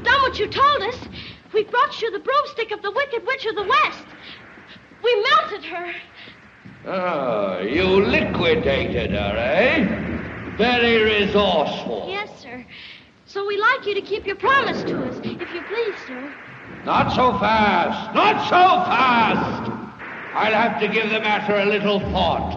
[0.00, 0.98] we've done what you told us.
[1.52, 4.04] We brought you the broomstick of the Wicked Witch of the West.
[5.02, 5.92] We melted her.
[6.86, 10.56] Oh, you liquidated her, eh?
[10.56, 12.06] Very resourceful.
[12.08, 12.64] Yes, sir.
[13.26, 16.32] So we'd like you to keep your promise to us, if you please, sir.
[16.84, 18.14] Not so fast.
[18.14, 19.70] Not so fast.
[20.32, 22.56] I'll have to give the matter a little thought.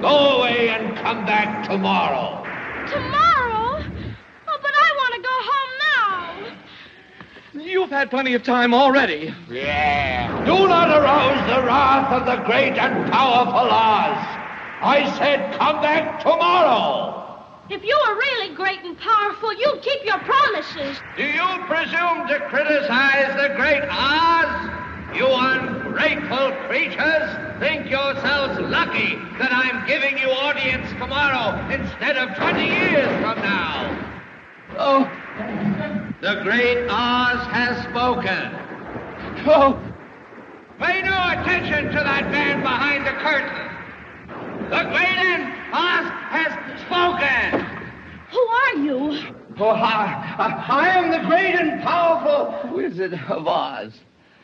[0.00, 2.44] Go away and come back tomorrow.
[2.88, 3.82] Tomorrow?
[4.48, 6.56] Oh, but I want to go home now.
[7.58, 9.34] You've had plenty of time already.
[9.50, 10.44] Yeah.
[10.44, 14.18] Do not arouse the wrath of the great and powerful Oz.
[14.82, 17.16] I said come back tomorrow.
[17.70, 20.98] If you were really great and powerful, you'd keep your promises.
[21.16, 25.16] Do you presume to criticize the great Oz?
[25.16, 32.66] You ungrateful creatures think yourselves lucky that I'm giving you audience tomorrow instead of 20
[32.66, 34.12] years from now.
[34.78, 38.50] Oh, The great Oz has spoken.
[39.46, 39.80] oh,
[40.80, 44.68] Pay no attention to that man behind the curtain.
[44.68, 45.38] The great
[45.72, 46.50] Oz has
[46.82, 47.60] spoken.
[48.32, 49.34] Who are you?
[49.60, 53.96] Oh, I, I, I am the great and powerful Wizard of Oz.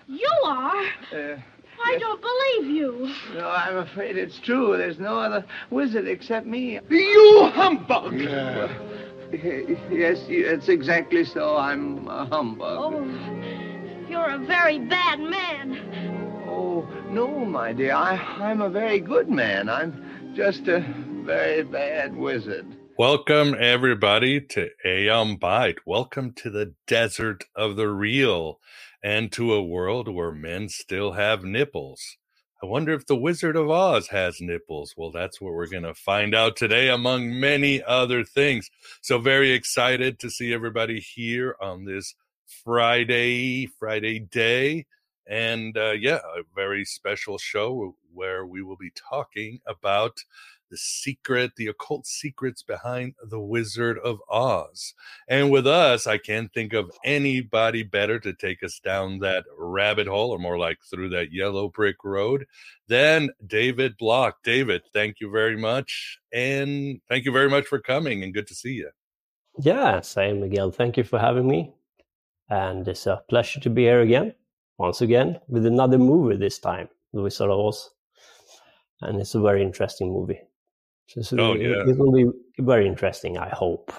[0.07, 0.85] You are?
[1.13, 1.37] Uh,
[1.85, 3.13] I don't believe you.
[3.35, 4.77] no, I'm afraid it's true.
[4.77, 6.79] There's no other wizard except me.
[6.89, 8.15] you humbug!
[9.91, 11.57] Yes, it's exactly so.
[11.57, 12.79] I'm a humbug.
[12.79, 16.45] Oh, you're a very bad man.
[16.47, 17.95] Oh, no, my dear.
[17.95, 19.71] I, I'm a very good man.
[19.71, 20.81] I'm just a
[21.25, 22.67] very bad wizard.
[22.99, 25.79] Welcome, everybody, to Aeon Byte.
[25.87, 28.61] Welcome to the desert of the real
[29.03, 32.19] and to a world where men still have nipples.
[32.63, 34.95] I wonder if the Wizard of Oz has nipples.
[34.97, 38.71] Well, that's what we're going to find out today, among many other things.
[39.01, 42.15] So, very excited to see everybody here on this
[42.65, 44.87] Friday, Friday day.
[45.27, 50.23] And uh, yeah, a very special show where we will be talking about
[50.73, 54.95] the secret, the occult secrets behind the Wizard of Oz.
[55.29, 60.07] And with us, I can't think of anybody better to take us down that rabbit
[60.07, 62.47] hole, or more like through that yellow brick road,
[62.89, 64.39] than David Block.
[64.43, 66.19] David, thank you very much.
[66.33, 68.89] And thank you very much for coming, and good to see you.
[69.59, 70.71] Yeah, same, Miguel.
[70.71, 71.71] Thank you for having me.
[72.49, 74.35] And it's a pleasure to be here again,
[74.79, 77.91] once again, with another movie this time, The Wizard of Oz.
[79.03, 80.41] And it's a very interesting movie.
[81.09, 81.89] So Oh, it- yeah.
[81.89, 82.27] It will be
[82.59, 83.93] very interesting, I hope.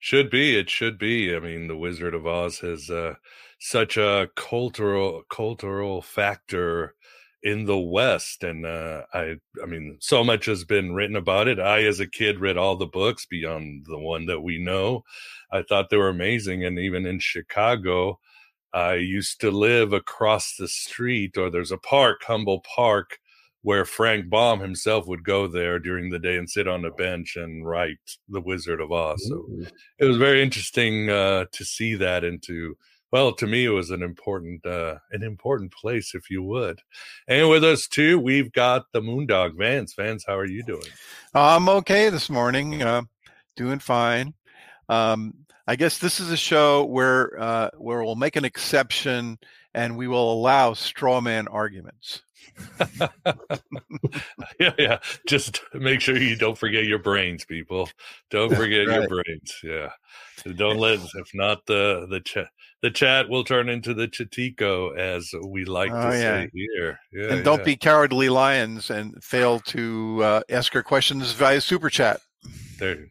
[0.00, 0.56] Should be.
[0.56, 1.34] It should be.
[1.34, 3.14] I mean, the Wizard of Oz has uh,
[3.58, 6.94] such a cultural cultural factor
[7.42, 11.58] in the West, and uh, I, I mean, so much has been written about it.
[11.58, 15.02] I, as a kid, read all the books beyond the one that we know.
[15.52, 18.18] I thought they were amazing, and even in Chicago,
[18.72, 23.18] I used to live across the street, or there's a park, Humboldt Park,
[23.68, 27.36] where Frank Baum himself would go there during the day and sit on a bench
[27.36, 29.22] and write The Wizard of Oz.
[29.28, 29.44] So
[29.98, 32.78] it was very interesting uh, to see that and to
[33.12, 36.80] well to me it was an important uh, an important place if you would
[37.28, 40.90] and with us too we've got the moondog vance vance how are you doing
[41.34, 43.02] I'm okay this morning, uh,
[43.54, 44.32] doing fine.
[44.88, 49.38] Um, I guess this is a show where uh, where we'll make an exception
[49.74, 52.22] and we will allow straw man arguments.
[54.60, 57.88] yeah yeah just make sure you don't forget your brains people
[58.30, 59.90] don't forget your brains yeah
[60.56, 62.48] don't let if not the the chat
[62.82, 66.44] the chat will turn into the chatico as we like Oh, to yeah.
[66.44, 67.64] say here yeah and don't yeah.
[67.64, 72.20] be cowardly lions and fail to uh, ask your questions via super chat.
[72.78, 73.06] There,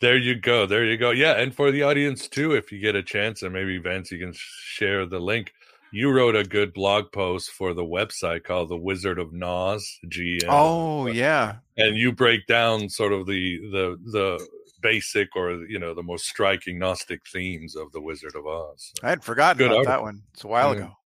[0.00, 0.66] there you go.
[0.66, 1.10] There you go.
[1.10, 4.18] Yeah, and for the audience too, if you get a chance, and maybe Vance, you
[4.18, 5.52] can share the link.
[5.94, 10.46] You wrote a good blog post for the website called "The Wizard of Noz." GM.
[10.48, 14.48] Oh yeah, and you break down sort of the the the
[14.82, 18.92] basic or you know the most striking Gnostic themes of the Wizard of Oz.
[19.04, 20.22] I had forgotten Good about that one.
[20.32, 20.80] It's a while Yeah.
[20.84, 20.96] ago.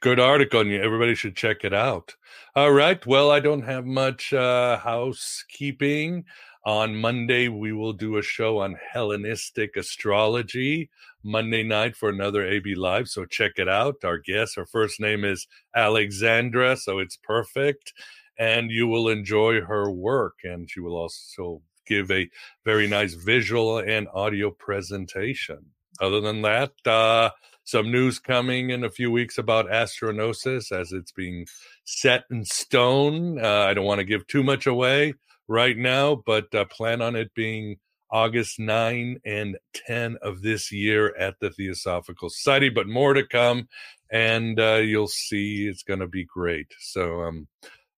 [0.00, 2.16] good article and everybody should check it out
[2.56, 6.24] all right well i don't have much uh housekeeping
[6.64, 10.90] On Monday, we will do a show on Hellenistic astrology.
[11.24, 13.08] Monday night for another AB Live.
[13.08, 13.96] So check it out.
[14.04, 17.92] Our guest, her first name is Alexandra, so it's perfect.
[18.38, 20.36] And you will enjoy her work.
[20.42, 22.28] And she will also give a
[22.64, 25.66] very nice visual and audio presentation.
[26.00, 27.30] Other than that, uh,
[27.64, 31.46] some news coming in a few weeks about Astro Gnosis as it's being
[31.84, 33.38] set in stone.
[33.38, 35.14] Uh, I don't want to give too much away
[35.46, 37.76] right now, but uh, plan on it being
[38.12, 39.56] August 9 and
[39.86, 43.68] 10 of this year at the Theosophical Society, but more to come.
[44.12, 46.66] And uh, you'll see it's going to be great.
[46.78, 47.48] So, um,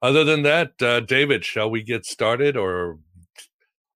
[0.00, 2.98] other than that, uh, David, shall we get started or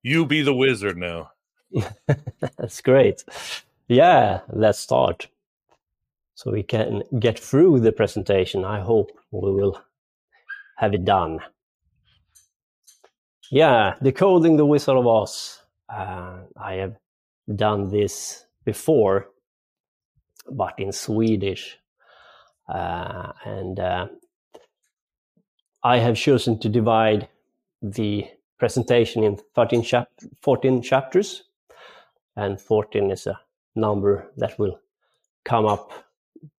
[0.03, 1.31] you be the wizard now?
[2.59, 3.25] That's great.
[3.87, 5.29] Yeah, let's start.
[6.35, 8.65] So we can get through the presentation.
[8.65, 9.81] I hope we will
[10.76, 11.41] have it done.
[13.50, 15.61] Yeah, decoding the Wizard of Oz.
[15.88, 16.96] Uh, I have
[17.55, 19.31] done this before,
[20.50, 21.79] but in Swedish.
[22.69, 24.08] Uh, and uh,
[25.82, 27.29] I have chosen to divide
[27.81, 28.26] the
[28.58, 30.11] presentation in 13 chap-
[30.43, 31.44] 14 chapters.
[32.37, 33.41] And 14 is a
[33.75, 34.79] number that will
[35.44, 35.93] come up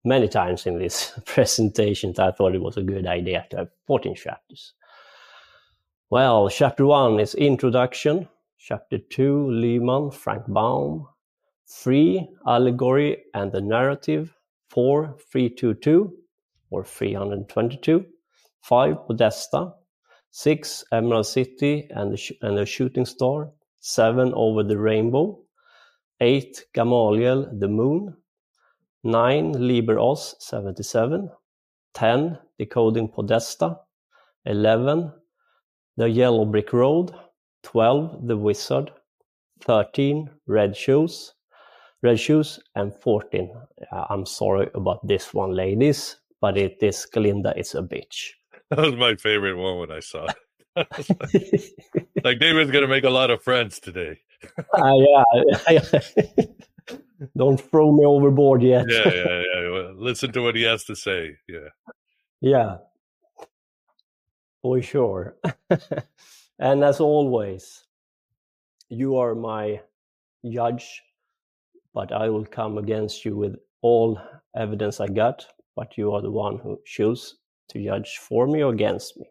[0.03, 2.13] many times in this presentation.
[2.17, 4.73] I thought it was a good idea to have 14 chapters.
[6.09, 8.27] Well, chapter one is introduction.
[8.61, 11.07] Chapter 2, Lyman, Frank Baum.
[11.69, 14.35] 3, Allegory and the Narrative.
[14.69, 16.13] 4, 322
[16.69, 18.06] or 322.
[18.61, 19.73] 5, Podesta.
[20.31, 23.50] 6, Emerald City and the, and the Shooting Star.
[23.79, 25.39] 7, Over the Rainbow.
[26.19, 28.13] 8, Gamaliel, the Moon.
[29.06, 31.31] 9, Liber Oz 77.
[31.94, 33.79] 10, Decoding Podesta.
[34.45, 35.13] 11,
[35.95, 37.15] The Yellow Brick Road.
[37.69, 38.92] 12 The Wizard,
[39.62, 41.36] 13 Red Shoes,
[42.01, 43.51] Red Shoes, and 14.
[43.92, 48.31] Uh, I'm sorry about this one, ladies, but it is Glinda is a bitch.
[48.71, 50.27] That was my favorite one when I saw
[50.75, 51.74] it.
[52.24, 54.19] like David's going to make a lot of friends today.
[54.74, 54.94] uh,
[55.69, 55.81] yeah,
[57.36, 58.86] don't throw me overboard yet.
[58.88, 59.92] Yeah, yeah, yeah.
[59.95, 61.38] Listen to what he has to say.
[61.48, 61.69] Yeah.
[62.42, 62.77] yeah,
[64.62, 65.36] for sure.
[66.59, 67.85] And as always,
[68.89, 69.81] you are my
[70.51, 71.01] judge,
[71.94, 74.19] but I will come against you with all
[74.56, 75.45] evidence I got.
[75.75, 77.38] But you are the one who choose
[77.69, 79.29] to judge for me or against me.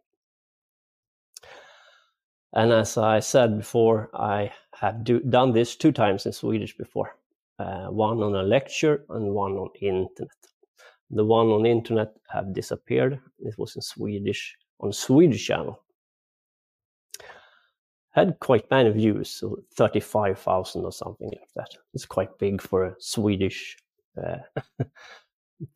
[2.54, 7.16] And as I said before, I have do, done this two times in Swedish before.
[7.58, 10.30] Uh, one on a lecture and one on internet.
[11.10, 13.20] The one on internet have disappeared.
[13.40, 15.82] It was in Swedish on Swedish channel.
[18.18, 21.68] Had quite many views, so 35,000 or something like that.
[21.94, 23.76] It's quite big for a Swedish
[24.20, 24.38] uh,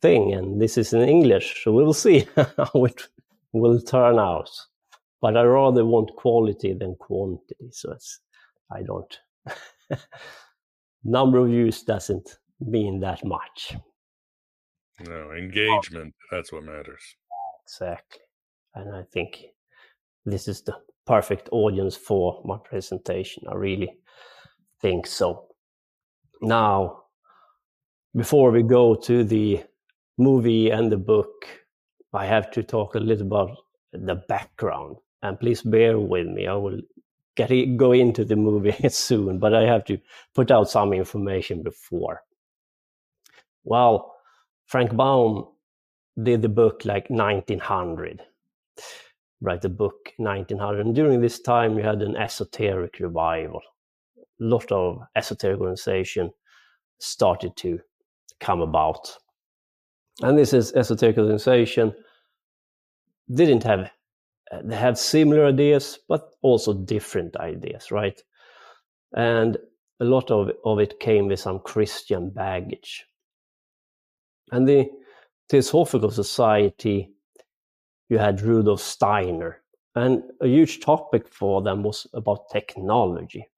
[0.01, 3.07] thing, and this is in English, so we'll see how it
[3.53, 4.49] will turn out.
[5.21, 8.19] But I rather want quality than quantity, so it's,
[8.69, 9.19] I don't.
[11.05, 13.77] Number of views doesn't mean that much.
[15.07, 17.03] No, engagement, that's what matters.
[17.65, 18.19] Exactly.
[18.75, 19.45] And I think
[20.25, 20.75] this is the
[21.05, 23.43] perfect audience for my presentation.
[23.49, 23.97] I really
[24.81, 25.47] think so.
[26.41, 27.03] Now,
[28.15, 29.63] before we go to the
[30.17, 31.47] movie and the book,
[32.13, 33.57] I have to talk a little about
[33.91, 34.97] the background.
[35.21, 36.47] And please bear with me.
[36.47, 36.79] I will
[37.35, 39.97] get it, go into the movie soon, but I have to
[40.35, 42.21] put out some information before.
[43.63, 44.13] Well,
[44.65, 45.47] Frank Baum
[46.21, 48.21] did the book like 1900
[49.43, 53.61] write the book 1900 and during this time you had an esoteric revival.
[54.17, 56.31] A lot of esoteric organization
[56.99, 57.79] started to
[58.39, 59.17] come about.
[60.21, 61.93] And this is esoteric organization
[63.33, 63.91] didn't have
[64.51, 68.21] uh, they had similar ideas but also different ideas right?
[69.13, 69.57] And
[69.99, 73.05] a lot of, of it came with some christian baggage.
[74.51, 74.89] And the
[75.49, 77.11] Theosophical Society,
[78.13, 79.63] you had Rudolf Steiner,
[79.95, 83.49] and a huge topic for them was about technology.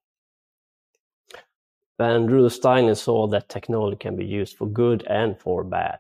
[2.00, 6.00] And Rudolf Steiner saw that technology can be used for good and for bad.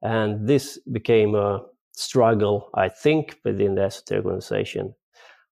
[0.00, 4.94] And this became a struggle, I think, within the esoteric organization,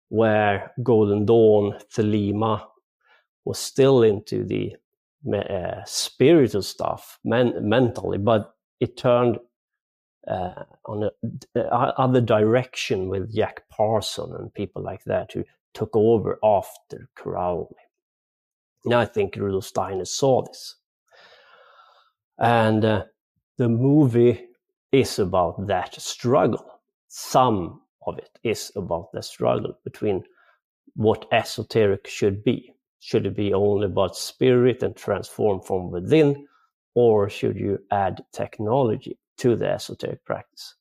[0.09, 2.63] where Golden Dawn, Thelema,
[3.45, 4.77] was still into the
[5.35, 9.39] uh, spiritual stuff men- mentally, but it turned
[10.29, 11.11] uh, on a,
[11.59, 17.77] uh, other direction with Jack Parson and people like that who took over after Crowley.
[18.85, 20.77] And I think Rudolf Steiner saw this.
[22.39, 23.05] And uh,
[23.59, 24.47] the movie
[24.93, 26.81] is about that struggle.
[27.09, 30.25] Some of it is about the struggle between
[30.95, 32.75] what esoteric should be.
[33.01, 36.47] Should it be only about spirit and transform from within,
[36.95, 40.75] or should you add technology to the esoteric practice?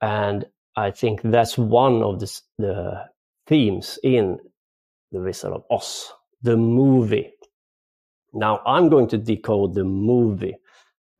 [0.00, 0.44] And
[0.76, 3.04] I think that's one of the, the
[3.46, 4.38] themes in
[5.12, 7.32] The Wizard of Oz, the movie.
[8.32, 10.56] Now, I'm going to decode the movie,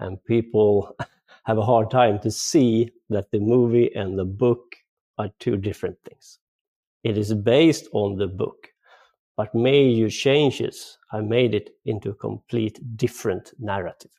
[0.00, 0.96] and people
[1.44, 4.74] have a hard time to see that the movie and the book
[5.18, 6.38] are two different things.
[7.04, 8.68] It is based on the book,
[9.36, 14.10] but major changes have made it into a complete different narrative.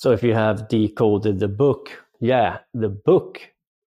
[0.00, 1.90] So if you have decoded the book,
[2.20, 3.38] yeah, the book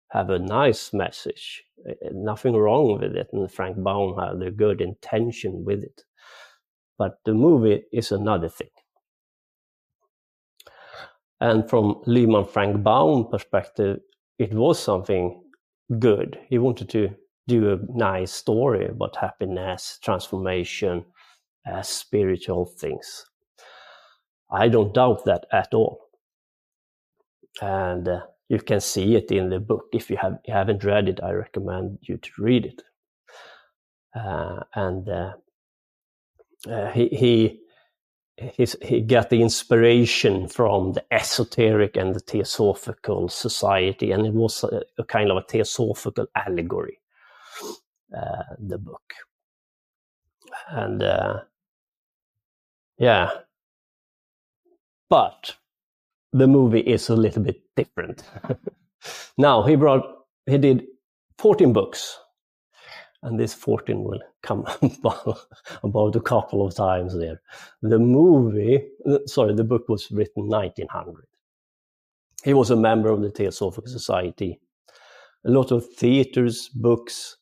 [0.09, 4.79] have a nice message, eh, nothing wrong with it, and Frank Baum had a good
[4.79, 6.03] intention with it.
[6.99, 8.69] But the movie is another thing.
[11.41, 13.99] And from Lyman Frank Baum perspective,
[14.37, 15.43] it was something
[15.97, 16.37] good.
[16.47, 17.09] He wanted to
[17.47, 21.05] do a nice story about happiness, transformation,
[21.67, 23.25] uh, spiritual things.
[24.51, 26.02] I don't doubt that at all.
[27.61, 29.85] And uh, you can see it in the book.
[29.93, 32.81] If you, have, you haven't read it, I recommend you to read it.
[34.15, 35.33] Uh, and uh,
[36.69, 37.59] uh, he, he
[38.57, 44.63] His, he got the inspiration from the esoteric and the theosophical society, and it was
[44.63, 46.99] a, a kind of a theosophical allegory
[48.11, 49.13] uh, the book.
[50.69, 51.03] And
[52.97, 53.29] yeah,
[55.09, 55.55] but
[56.33, 58.23] the movie is a little bit different.
[59.37, 60.03] now he brought
[60.45, 60.83] he did
[61.37, 62.17] 14 books
[63.23, 64.65] and this 14 will come
[65.83, 67.41] about a couple of times there.
[67.81, 68.85] The movie,
[69.25, 71.25] sorry, the book was written 1900.
[72.43, 74.59] He was a member of the Theosophical Society.
[75.45, 77.37] A lot of theaters, books,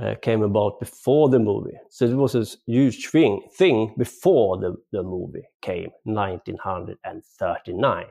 [0.00, 1.76] uh, came about before the movie.
[1.90, 8.06] So it was a huge thing, thing before the, the movie came, 1939.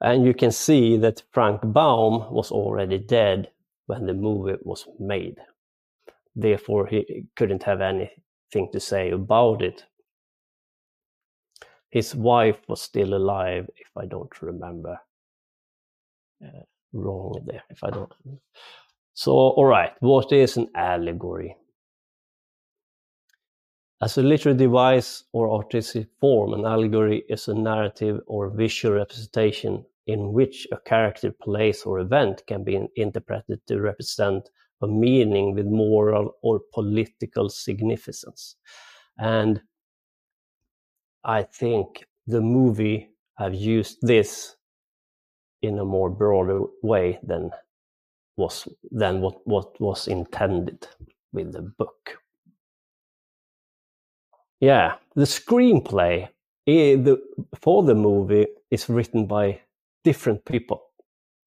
[0.00, 3.50] And you can see that Frank Baum was already dead
[3.86, 5.36] when the movie was made.
[6.34, 9.84] Therefore, he couldn't have anything to say about it.
[11.90, 14.98] His wife was still alive, if I don't remember.
[16.44, 18.12] Uh, wrong there if I don't.
[19.14, 21.56] So, all right, what is an allegory?
[24.00, 29.84] As a literary device or artistic form, an allegory is a narrative or visual representation
[30.06, 34.50] in which a character, place, or event can be interpreted to represent
[34.82, 38.56] a meaning with moral or political significance.
[39.18, 39.62] And
[41.22, 44.56] I think the movie have used this
[45.62, 47.50] in a more broader way than
[48.36, 50.86] was than what, what was intended
[51.32, 52.18] with the book.
[54.60, 56.28] Yeah, the screenplay
[57.60, 59.60] for the movie is written by
[60.04, 60.82] different people,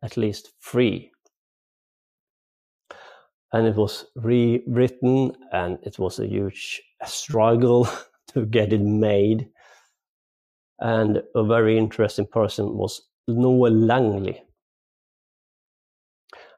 [0.04, 1.12] at least three.
[3.54, 7.88] And it was rewritten, and it was a huge struggle
[8.34, 9.48] to get it made.
[10.80, 14.44] And a very interesting person was Noel Langley.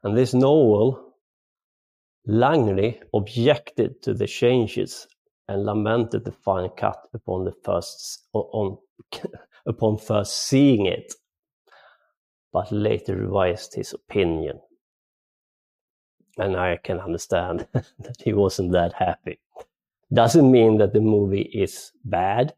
[0.04, 1.14] And this Noel
[2.26, 5.08] Langley objected to the changes
[5.48, 8.78] and lamented the final cut upon the first on
[9.66, 11.14] upon first seeing it,
[12.52, 14.60] but later revised his opinion.
[16.38, 19.40] And I can understand that he wasn't that happy.
[20.14, 22.54] Doesn't mean that the movie is bad,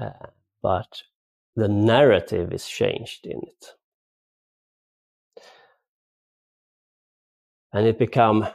[0.00, 0.26] uh,
[0.62, 1.02] but
[1.60, 3.66] the narrative is changed in it.
[7.74, 8.48] And it become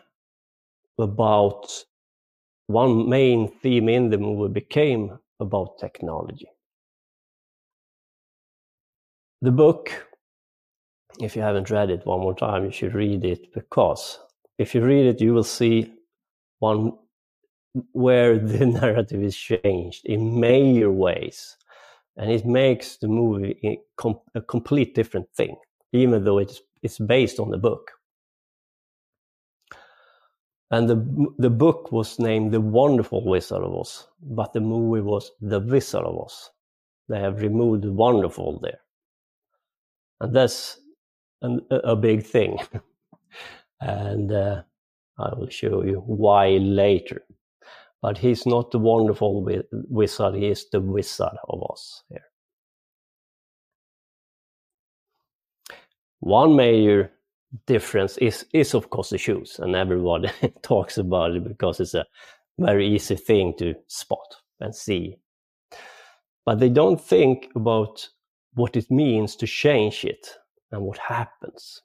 [0.97, 1.67] about
[2.65, 6.49] one main theme in the movie became about technology.
[9.43, 9.91] The book,
[11.19, 14.17] if you haven't read it one more time, you should read it because
[14.57, 15.93] if you read it, you will see
[16.57, 16.93] one
[17.91, 21.55] where the narrative is changed in major ways
[22.17, 23.79] and it makes the movie
[24.35, 25.55] a complete different thing,
[25.93, 27.91] even though it's it's based on the book.
[30.71, 35.31] And the the book was named The Wonderful Wizard of Oz, but the movie was
[35.41, 36.51] The Wizard of Oz.
[37.07, 38.79] They have removed the wonderful there.
[40.21, 40.79] And that's
[41.41, 42.59] an, a big thing.
[43.81, 44.63] and uh,
[45.19, 47.23] I will show you why later.
[48.05, 49.43] But he's not the wonderful
[49.89, 52.27] wizard, he is the wizard of Oz here.
[56.19, 57.11] One major
[57.65, 60.29] difference is, is of course the shoes, and everybody
[60.61, 62.05] talks about it because it's a
[62.59, 65.17] very easy thing to spot and see.
[66.45, 68.07] But they don't think about
[68.53, 70.27] what it means to change it
[70.71, 71.81] and what happens.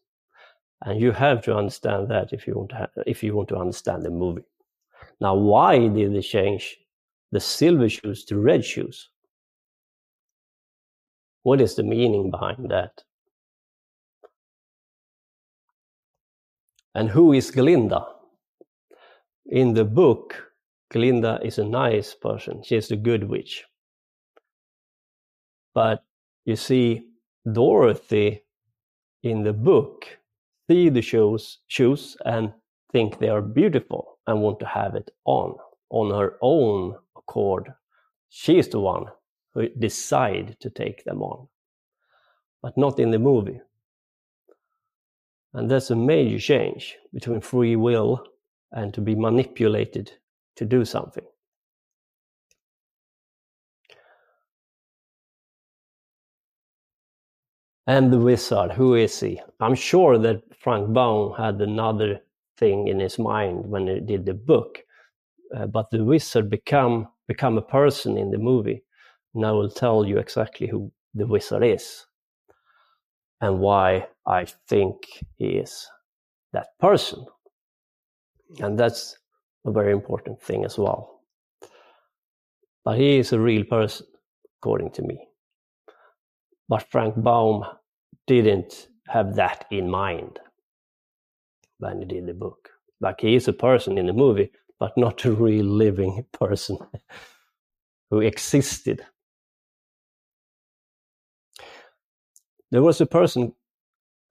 [0.83, 3.57] And you have to understand that if you want to ha- if you want to
[3.57, 4.45] understand the movie.
[5.21, 6.79] Now, why did they change
[7.31, 9.11] the silver shoes to red shoes?
[11.43, 13.03] What is the meaning behind that?
[16.95, 18.07] And who is Glinda?
[19.47, 20.53] In the book,
[20.91, 22.63] Glinda is a nice person.
[22.63, 23.65] She is the good witch.
[25.75, 26.05] But
[26.45, 27.07] you see,
[27.51, 28.43] Dorothy
[29.23, 30.07] in the book
[30.69, 32.53] see the shoes, shoes and
[32.93, 35.57] think they are beautiful and want to have it on
[35.91, 37.73] on her own accord.
[38.29, 39.07] She is the one
[39.55, 41.49] who decide to take them on,
[42.63, 43.61] but not in the movie.
[45.53, 48.25] And that's a major change between free will
[48.71, 50.13] and to be manipulated
[50.57, 51.25] to do something.
[57.89, 59.41] And the wizard, who is he?
[59.59, 62.21] I'm sure that Frank Baum had another
[62.61, 64.79] thing in his mind when he did the book,
[65.57, 68.83] uh, but the wizard become become a person in the movie.
[69.35, 72.07] And I will tell you exactly who the wizard is
[73.41, 74.95] and why I think
[75.39, 75.89] he is
[76.53, 77.25] that person.
[78.61, 79.17] And that's
[79.65, 81.23] a very important thing as well.
[82.85, 84.07] But he is a real person,
[84.59, 85.19] according to me.
[86.69, 87.65] But Frank Baum
[88.27, 90.41] didn't have that in mind
[92.01, 92.71] he did the book.
[93.01, 96.79] Like he is a person in the movie, but not a real living person
[98.11, 99.03] who existed
[102.71, 103.55] There was a person,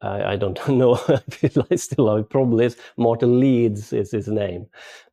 [0.01, 4.67] I, I don't know if I still have, probably is, Martin Leeds is his name.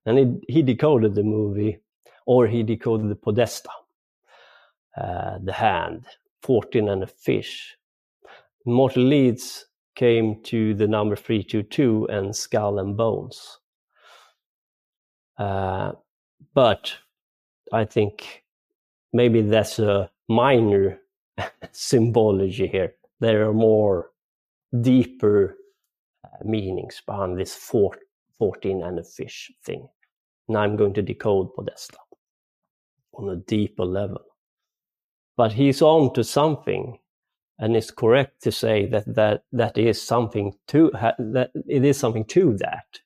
[0.07, 0.19] And
[0.49, 1.79] he, he decoded the movie,
[2.27, 3.71] or he decoded the Podesta,
[5.01, 6.07] uh, the hand,
[6.43, 7.77] 14 and a fish.
[8.67, 13.59] Martin Leeds came to the number 322 and skull and bones.
[15.39, 15.93] Uh,
[16.55, 16.95] but
[17.73, 18.45] I think
[19.13, 21.01] maybe that's a minor
[21.73, 24.11] symbology here there are more
[24.81, 25.57] deeper
[26.25, 27.97] uh, meanings behind this four,
[28.39, 29.89] 14 and a fish thing.
[30.49, 31.99] Now I'm going to decode Podesta
[33.15, 34.21] on a deeper level.
[35.37, 36.99] But he's on to something,
[37.59, 42.25] and it's correct to say that that, that is something to that it is something
[42.27, 43.01] to that.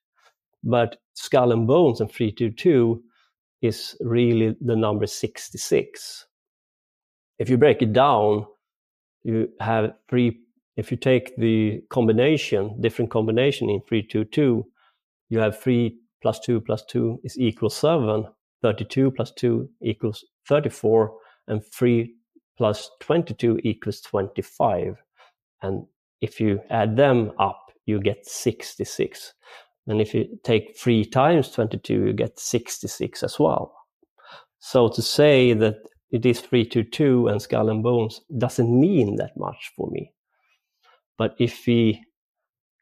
[0.63, 3.03] But Skull and Bones and 322
[3.63, 6.27] is really the number 66.
[7.39, 8.47] If you break it down,
[9.23, 10.41] you have three
[10.77, 14.65] if you take the combination different combination in 322
[15.29, 18.25] you have 3 plus 2 plus 2 is equal 7
[18.63, 21.13] 32 plus 2 equals 34
[21.49, 22.15] and 3
[22.61, 25.03] plus 22 equals 25
[25.63, 25.87] and
[26.21, 29.33] if you add them up you get 66
[29.87, 33.75] and if you take 3 times 22 you get 66 as well
[34.59, 35.77] so to say that
[36.11, 40.13] it is 322 and skull and bones doesn't mean that much for me.
[41.17, 42.05] But if we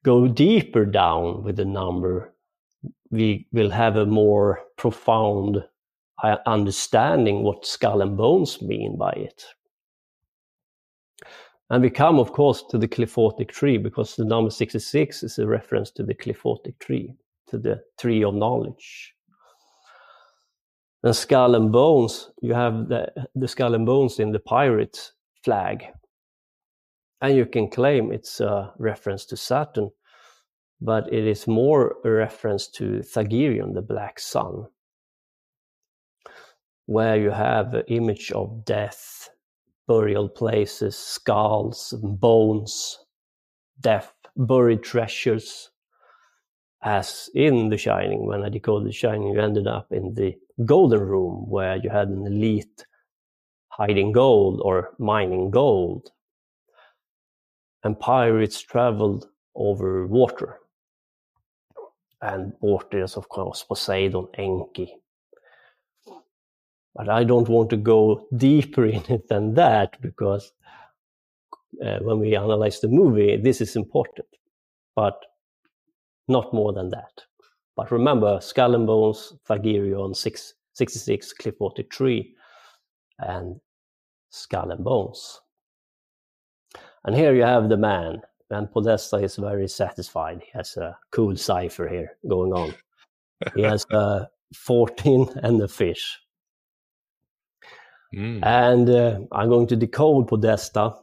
[0.04, 2.34] go deeper down with the number,
[3.10, 5.64] we will have a more profound
[6.22, 9.44] uh, understanding what skull and bones mean by it.
[11.70, 15.46] And we come, of course, to the qliphothic tree because the number 66 is a
[15.46, 17.14] reference to the qliphothic tree,
[17.48, 19.14] to the tree of knowledge.
[21.02, 25.12] And skull and bones, you have the, the skull and bones in the pirate
[25.44, 25.84] flag.
[27.20, 29.90] And you can claim it's a reference to Saturn,
[30.80, 34.66] but it is more a reference to Thagirion, the black sun,
[36.86, 39.28] where you have an image of death,
[39.88, 42.98] burial places, skulls, bones,
[43.80, 45.70] death, buried treasures.
[46.82, 51.00] As in The Shining, when I decoded The Shining, you ended up in the golden
[51.00, 52.86] room where you had an elite
[53.70, 56.10] hiding gold or mining gold.
[57.82, 60.58] And pirates traveled over water.
[62.20, 64.94] And water is, of course, Poseidon, Enki.
[66.94, 70.52] But I don't want to go deeper in it than that because
[71.84, 74.26] uh, when we analyze the movie, this is important,
[74.96, 75.20] but
[76.26, 77.22] not more than that.
[77.76, 82.34] But remember, Skull and Bones, Thagirion 6, 66, Cliff 43,
[83.20, 83.60] and
[84.30, 85.40] Skull and Bones.
[87.04, 88.20] And here you have the man,
[88.50, 90.42] and Podesta is very satisfied.
[90.42, 92.74] He has a cool cipher here going on.
[93.54, 96.18] He has a 14 and a fish.
[98.14, 98.44] Mm.
[98.44, 100.94] And uh, I'm going to decode Podesta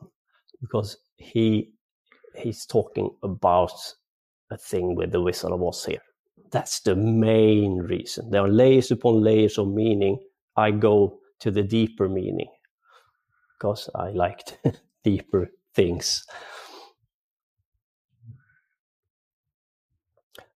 [0.61, 1.71] because he
[2.35, 3.71] he's talking about
[4.51, 6.01] a thing with the Wizard of Oz here.
[6.51, 8.31] That's the main reason.
[8.31, 10.19] There are layers upon layers of meaning.
[10.55, 12.49] I go to the deeper meaning
[13.57, 14.57] because I liked
[15.03, 16.25] deeper things.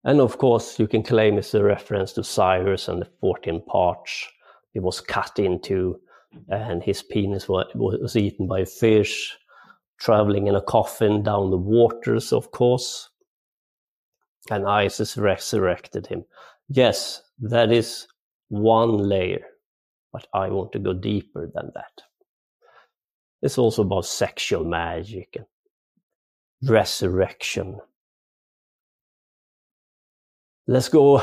[0.04, 4.26] And of course, you can claim it's a reference to Osiris and the 14 parts
[4.74, 6.00] It was cut into,
[6.50, 9.38] and his penis was, eaten by fish,
[10.00, 13.10] traveling in a coffin down the waters, of course.
[14.50, 16.24] And Isis resurrected him.
[16.70, 18.08] Yes, that is
[18.48, 19.46] one layer,
[20.12, 22.02] but I want to go deeper than that.
[23.42, 25.46] It's also about sexual magic and
[26.70, 27.80] resurrection.
[30.68, 31.22] Let's go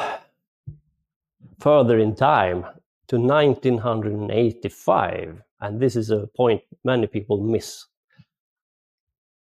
[1.60, 2.66] further in time
[3.08, 7.86] to 1985, and this is a point many people miss.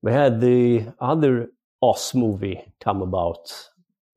[0.03, 3.69] We had the other Oz movie come about,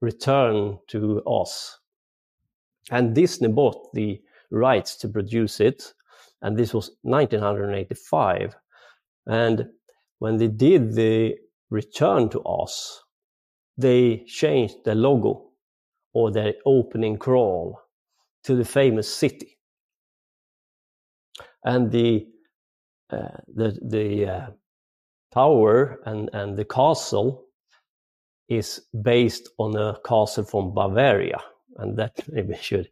[0.01, 1.77] Return to Oz.
[2.91, 5.93] And Disney bought the rights to produce it,
[6.41, 8.55] and this was 1985.
[9.27, 9.67] And
[10.19, 11.35] when they did the
[11.69, 13.03] Return to Oz,
[13.77, 15.49] they changed the logo
[16.13, 17.82] or the opening crawl
[18.43, 19.57] to the famous city.
[21.63, 22.27] And the
[23.09, 24.47] uh, the the uh,
[25.33, 27.45] tower and, and the castle
[28.49, 31.39] is based on a castle from Bavaria,
[31.77, 32.89] and that maybe should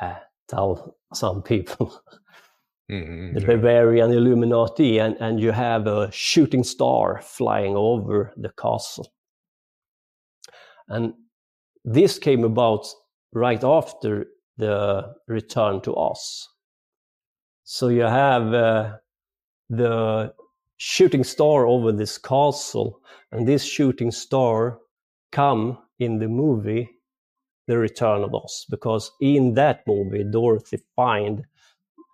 [0.00, 0.16] uh,
[0.48, 2.00] tell some people.
[2.90, 3.46] Mhm, the.
[3.46, 9.10] Bavarian Illuminati, and, and you have a shooting star flying over the castle.
[10.88, 11.14] And
[11.84, 12.86] this came about
[13.32, 16.48] right after the return to Oz.
[17.64, 18.96] So you have uh,
[19.70, 20.34] the
[20.76, 23.00] shooting star over this castle,
[23.32, 24.78] and this shooting star
[25.32, 26.90] come in the movie
[27.66, 31.44] The Return of Oz, because in that movie Dorothy find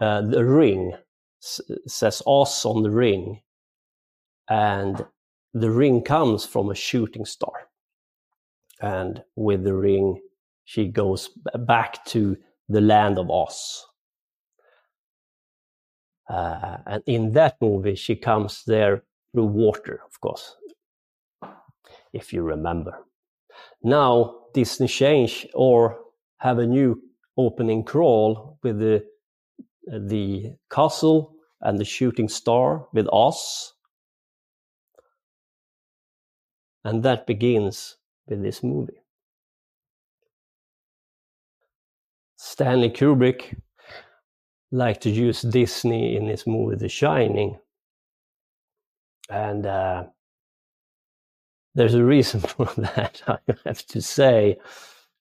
[0.00, 0.92] uh, the ring
[1.42, 3.42] s- says Oz on the ring,
[4.48, 5.05] and
[5.53, 7.68] the ring comes from a shooting star,
[8.81, 10.20] and with the ring
[10.70, 11.30] she goes
[11.66, 12.37] back to
[12.68, 13.85] the land of Oz.
[16.28, 19.02] Uh, and in that movie, she comes there
[19.33, 20.54] through water, of course,
[22.12, 23.04] if you remember.
[23.83, 25.98] Now, Disney change or
[26.38, 27.02] have a new
[27.37, 29.04] opening crawl with the
[29.88, 33.72] the castle and the shooting star with Oz.
[36.85, 37.96] And that begins
[38.28, 38.99] with this movie.
[42.50, 43.56] Stanley Kubrick
[44.72, 47.56] liked to use Disney in his movie The Shining.
[49.28, 50.06] And uh,
[51.76, 54.58] there's a reason for that, I have to say.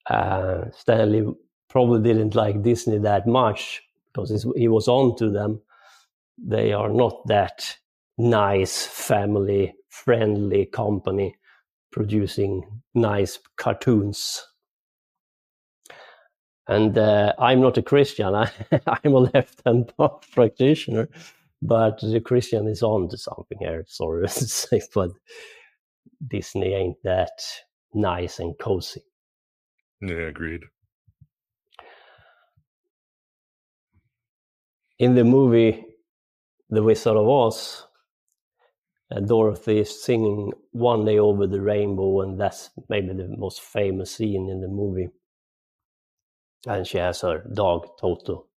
[0.09, 1.31] Uh, Stanley
[1.69, 5.61] probably didn't like Disney that much because he was on to them.
[6.39, 7.77] They are not that
[8.17, 11.35] nice, family friendly company
[11.91, 14.43] producing nice cartoons.
[16.69, 18.35] And uh, I'm not a Christian.
[18.35, 18.51] I,
[18.87, 19.93] I'm a left-hand
[20.33, 21.09] practitioner,
[21.61, 23.85] but the Christian is on to something here.
[23.89, 25.11] Sorry to say, but
[26.27, 27.41] Disney ain't that
[27.93, 29.03] nice and cozy.
[30.01, 30.63] Yeah, agreed.
[34.99, 35.85] in the movie
[36.69, 37.87] The Wizard of Oz,
[39.15, 44.15] uh, Dorothy is singing One Day Over the Rainbow, and that's maybe the most famous
[44.15, 45.09] scene in the movie.
[46.67, 48.47] And she has her dog Toto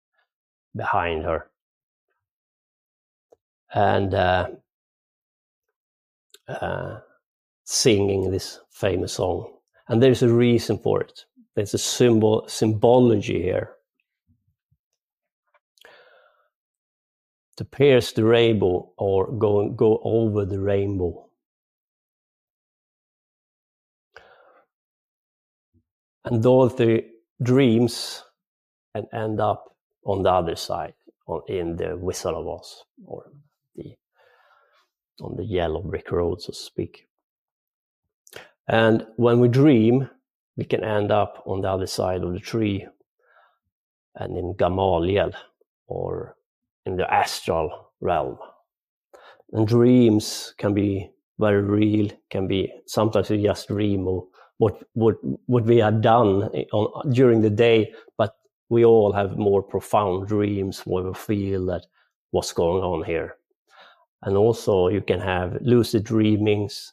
[0.76, 1.50] behind her.
[3.74, 4.48] And uh,
[6.48, 7.00] uh,
[7.64, 9.52] singing this famous song.
[9.88, 11.24] And there's a reason for it.
[11.54, 13.76] There's a symbol symbology here.
[17.56, 21.28] to pierce the rainbow or go go over the rainbow.
[26.24, 27.11] And Dorothy
[27.42, 28.22] dreams
[28.94, 30.94] and end up on the other side,
[31.26, 33.30] on, in the Wizard of Oz, or
[33.76, 33.96] the
[35.20, 37.06] on the yellow brick road, so to speak.
[38.68, 40.08] And when we dream,
[40.56, 42.86] we can end up on the other side of the tree
[44.14, 45.32] and in Gamaliel
[45.86, 46.36] or
[46.86, 48.38] in the astral realm.
[49.52, 54.24] And dreams can be very real, can be sometimes we just dream of
[54.62, 56.28] what what what we have done
[56.72, 58.36] on, during the day, but
[58.68, 61.84] we all have more profound dreams where we feel that
[62.30, 63.34] what's going on here.
[64.22, 66.92] And also you can have lucid dreamings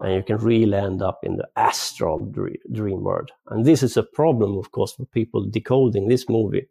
[0.00, 2.18] and you can really end up in the astral
[2.72, 3.30] dream world.
[3.48, 6.68] And this is a problem, of course, for people decoding this movie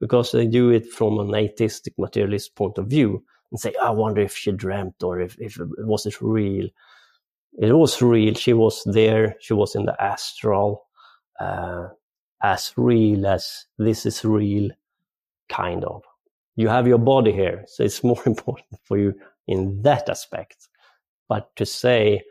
[0.00, 4.22] because they do it from an atheistic materialist point of view and say, I wonder
[4.22, 6.68] if she dreamt or if, if it was it real.
[7.58, 8.34] It was real.
[8.34, 9.36] She was there.
[9.40, 10.86] She was in the astral,
[11.40, 11.88] uh,
[12.42, 14.70] as real as this is real,
[15.48, 16.02] kind of.
[16.56, 19.14] You have your body here, so it's more important for you
[19.46, 20.68] in that aspect.
[21.28, 22.22] But to say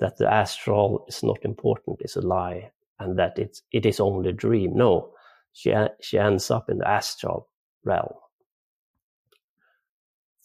[0.00, 4.30] that the astral is not important is a lie and that it's, it is only
[4.30, 4.76] a dream.
[4.76, 5.12] No,
[5.52, 7.48] she, she ends up in the astral
[7.84, 8.12] realm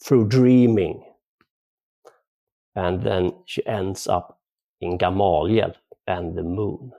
[0.02, 1.04] through dreaming.
[2.74, 4.40] And then she ends up
[4.80, 5.74] in Gamaliel
[6.06, 6.92] and the moon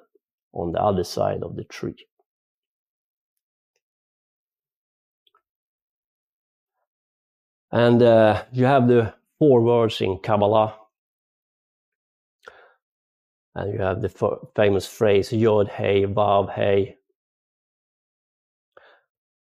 [0.54, 2.08] on the other side of the tree.
[7.72, 10.76] And uh, you have the four words in Kabbalah
[13.56, 16.98] and you have the f- famous phrase Yod Hey Vav Hey.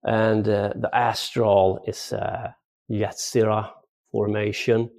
[0.03, 2.51] And uh, the astral is uh,
[2.89, 3.71] Yetzirah
[4.11, 4.89] formation,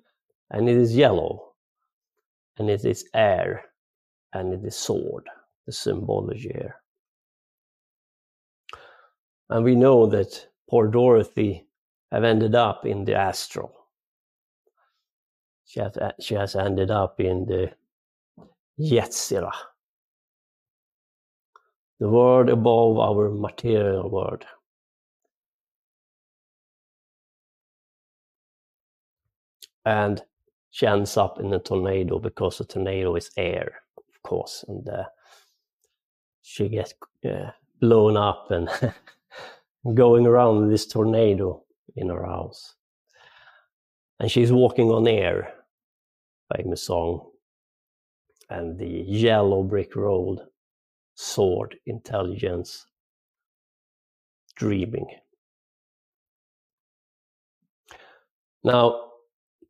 [0.50, 1.52] and it is yellow,
[2.56, 3.64] and it is air,
[4.32, 5.24] and it is sword,
[5.66, 6.76] the symbology here.
[9.50, 11.66] And we know that poor Dorothy
[12.12, 13.74] have ended up in the astral.
[15.66, 17.72] She has, uh, she has ended up in the
[18.80, 19.52] Yetzirah,
[22.00, 24.44] the world above our material world.
[29.84, 30.22] And
[30.78, 35.06] she ends up in a tornado because a tornado is air, of course, and uh,
[36.42, 36.94] she gets
[37.28, 38.68] uh, blown up and
[39.94, 41.64] going around this tornado
[41.96, 42.76] in her house.
[44.20, 45.52] And she's walking on air,
[46.56, 47.28] famous song
[48.48, 50.38] and the yellow brick road,
[51.16, 52.86] sword, intelligence,
[54.54, 55.08] dreaming.
[58.62, 59.07] Now,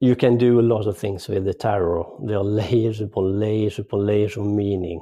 [0.00, 2.24] you can do a lot of things with the tarot.
[2.26, 5.00] There are layers upon layers upon layers of meaning.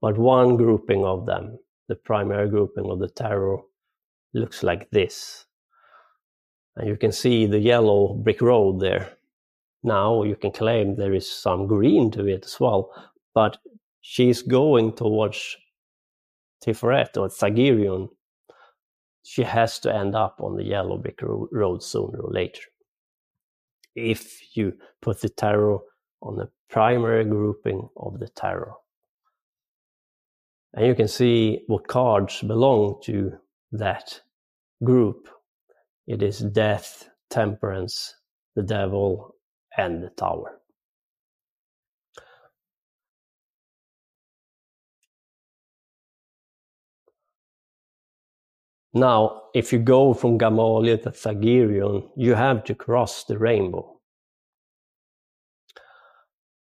[0.00, 3.64] But one grouping of them, the primary grouping of the tarot,
[4.34, 5.46] looks like this.
[6.76, 9.16] And you can see the yellow brick road there
[9.82, 12.92] now you can claim there is some green to it as well,
[13.34, 13.58] but
[14.00, 15.56] she's going towards
[16.64, 18.08] Tiferet or Thagirion.
[19.24, 22.62] She has to end up on the yellow brick road sooner or later.
[23.94, 25.82] If you put the tarot
[26.22, 28.76] on the primary grouping of the tarot.
[30.74, 33.32] And you can see what cards belong to
[33.72, 34.20] that
[34.82, 35.28] group.
[36.06, 38.14] It is death, temperance,
[38.56, 39.36] the devil,
[39.76, 40.61] and the tower.
[48.94, 54.00] Now, if you go from Gamaliel to Thagirion, you have to cross the rainbow.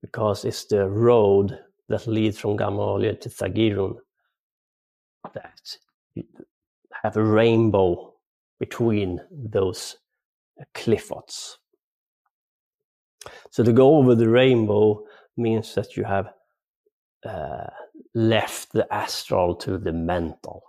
[0.03, 3.97] Because it's the road that leads from Gamaliel to Thagirion
[5.35, 5.61] that
[7.03, 8.15] have a rainbow
[8.61, 9.97] between those
[10.75, 11.57] cliffords.
[13.51, 15.05] So to go over the rainbow
[15.37, 16.29] means that you have
[17.25, 17.67] uh,
[18.15, 20.63] left the astral to the mental.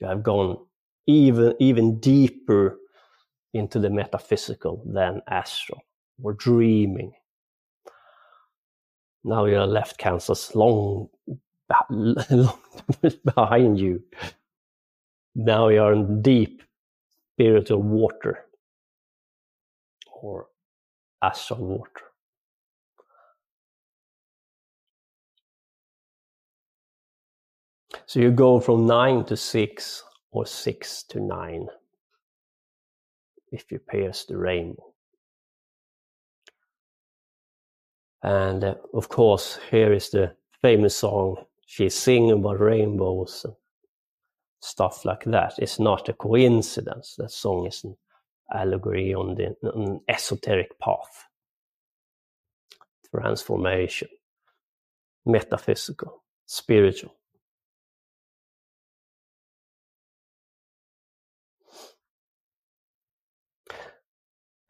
[0.00, 0.58] You have gone
[1.06, 2.78] even even deeper
[3.54, 5.82] into the metaphysical than astral
[6.22, 7.12] or dreaming.
[9.24, 11.08] Now you are left Kansas long,
[12.30, 12.58] long
[13.24, 14.02] behind you.
[15.34, 16.62] Now you are in deep
[17.34, 18.46] spiritual water
[20.22, 20.46] or
[21.22, 22.04] astral water.
[28.06, 30.03] So you go from nine to six
[30.34, 31.68] or six to nine
[33.52, 34.92] if you pierce the rainbow.
[38.22, 43.54] And uh, of course, here is the famous song, She's singing about rainbows and
[44.60, 45.54] stuff like that.
[45.58, 47.16] It's not a coincidence.
[47.18, 47.96] That song is an
[48.52, 51.24] allegory on the on esoteric path,
[53.10, 54.08] transformation,
[55.26, 57.14] metaphysical, spiritual.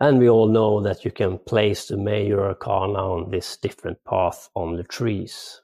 [0.00, 4.48] And we all know that you can place the major arcana on this different path
[4.54, 5.60] on the trees.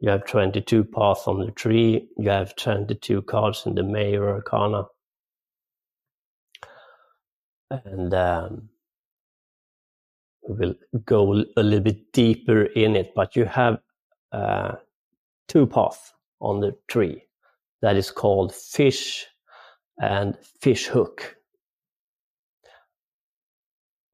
[0.00, 4.84] You have 22 paths on the tree, you have 22 cards in the major arcana.
[7.70, 8.68] And um,
[10.42, 10.74] we'll
[11.04, 13.78] go a little bit deeper in it, but you have
[14.32, 14.74] uh,
[15.48, 17.22] two paths on the tree
[17.80, 19.26] that is called fish
[19.98, 21.36] and fish hook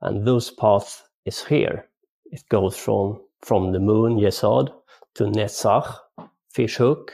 [0.03, 1.87] and those path is here.
[2.33, 4.73] It goes from from the moon Yesod
[5.15, 5.97] to Netzach,
[6.53, 7.13] fish hook.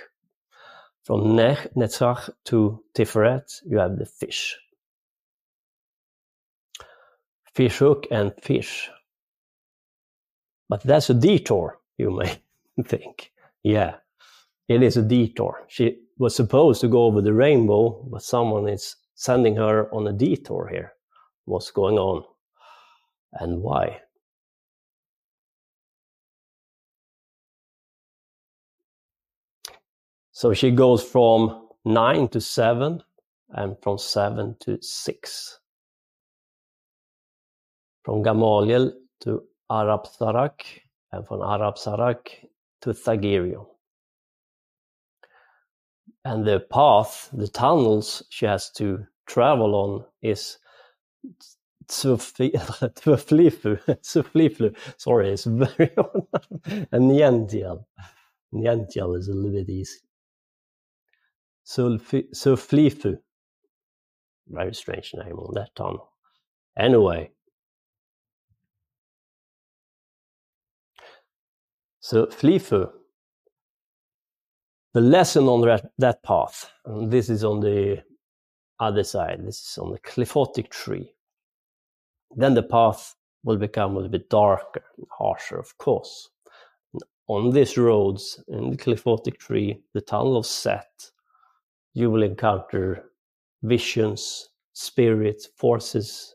[1.05, 4.57] From Nech, Netzach to Tiferet, you have the fish.
[7.55, 8.91] Fish hook and fish.
[10.69, 12.41] But that's a detour, you may
[12.85, 13.33] think.
[13.63, 13.97] Yeah,
[14.69, 15.65] it is a detour.
[15.69, 20.13] She was supposed to go over the rainbow, but someone is sending her on a
[20.13, 20.93] detour here.
[21.45, 22.25] What's going on?
[23.39, 24.01] And why.
[30.33, 33.03] So she goes from 9 to 7
[33.51, 35.61] and from 7 to 6.
[38.05, 40.61] From Gamaliel to A'arab Zaraq
[41.13, 42.29] and from A'arab Zaraq
[42.83, 43.67] to Thagirion.
[46.25, 50.59] And the path, the tunnels she has to travel on is
[51.89, 56.25] Tzuflifu, Tzuflifu, sorry, it's very hard.
[56.93, 57.85] and Niantiel.
[58.53, 59.99] Niantiel is a little bit easy.
[61.67, 63.19] Suflifu.
[64.49, 66.13] Very strange name on that tunnel.
[66.79, 67.31] Anyway.
[72.01, 72.89] So Flifu,
[74.95, 78.05] the lesson on that, that path, and this is on the
[78.79, 81.16] other side, this is on the qliphothic tree
[82.35, 86.31] then the path will become a little bit darker and harsher, of course.
[87.29, 91.11] On these roads, in the qliphothic tree, the tunnel of Set,
[91.95, 93.11] you will encounter
[93.63, 96.35] visions, spirits, forces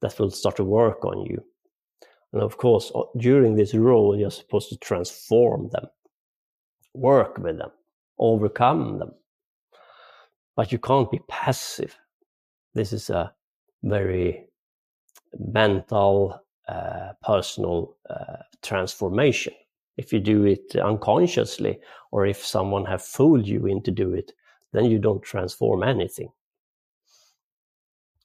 [0.00, 1.42] that will start to work on you.
[2.32, 5.86] And of course, during this role, you're supposed to transform them,
[6.94, 7.70] work with them,
[8.18, 9.12] overcome them.
[10.56, 11.96] But you can't be passive.
[12.74, 13.32] This is a
[13.84, 14.48] very
[15.38, 19.54] mental, uh, personal uh, transformation.
[19.96, 21.78] If you do it unconsciously,
[22.10, 24.32] or if someone have fooled you into do it,
[24.72, 26.30] then you don't transform anything.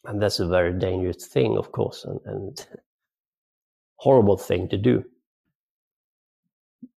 [0.06, 2.68] And that's a very dangerous thing, of course, and, and
[3.98, 5.04] horrible thing to do.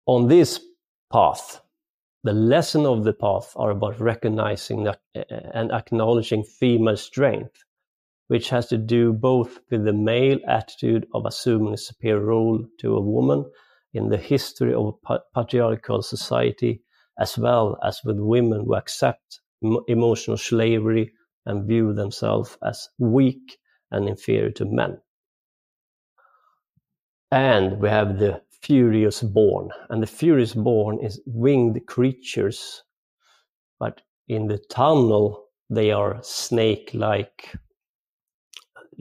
[0.05, 0.59] On this
[1.11, 1.61] path,
[2.23, 7.63] the lesson of the path are about recognizing and acknowledging female strength
[8.31, 12.95] which has to do both with the male attitude of assuming a superior role to
[12.95, 13.43] a woman
[13.93, 14.95] in the history of
[15.35, 16.81] patriarchal society,
[17.19, 19.41] as well as with women who accept
[19.89, 21.11] emotional slavery
[21.45, 23.57] and view themselves as weak
[23.91, 24.97] and inferior to men.
[27.33, 32.81] And we have the furious born, and the furious born is winged creatures,
[33.77, 37.57] but in the tunnel they are snake-like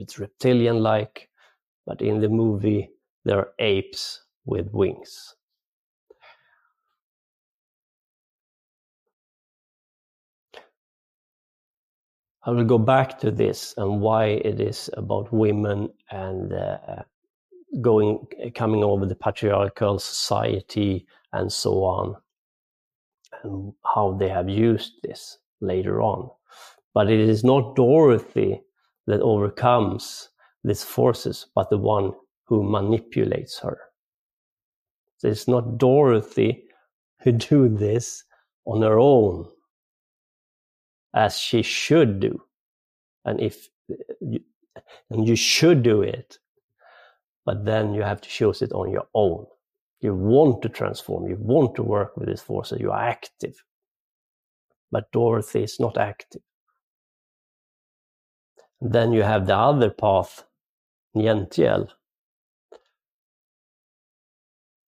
[0.01, 1.29] it's reptilian like,
[1.85, 2.89] but in the movie,
[3.23, 5.35] there are apes with wings.
[12.43, 17.03] I will go back to this and why it is about women and uh,
[17.81, 22.15] going, coming over the patriarchal society and so on,
[23.43, 26.31] and how they have used this later on.
[26.95, 28.61] But it is not Dorothy
[29.07, 30.29] that overcomes
[30.63, 32.13] these forces, but the one
[32.45, 33.79] who manipulates her.
[35.17, 36.65] So it's not Dorothy
[37.23, 38.23] who do this
[38.65, 39.47] on her own,
[41.13, 42.41] as she should do,
[43.25, 43.69] and if
[45.09, 46.37] and you should do it,
[47.45, 49.45] but then you have to choose it on your own.
[49.99, 53.63] You want to transform, you want to work with these forces, you are active.
[54.91, 56.41] But Dorothy is not active.
[58.81, 60.43] Then you have the other path,
[61.15, 61.89] Niantiel.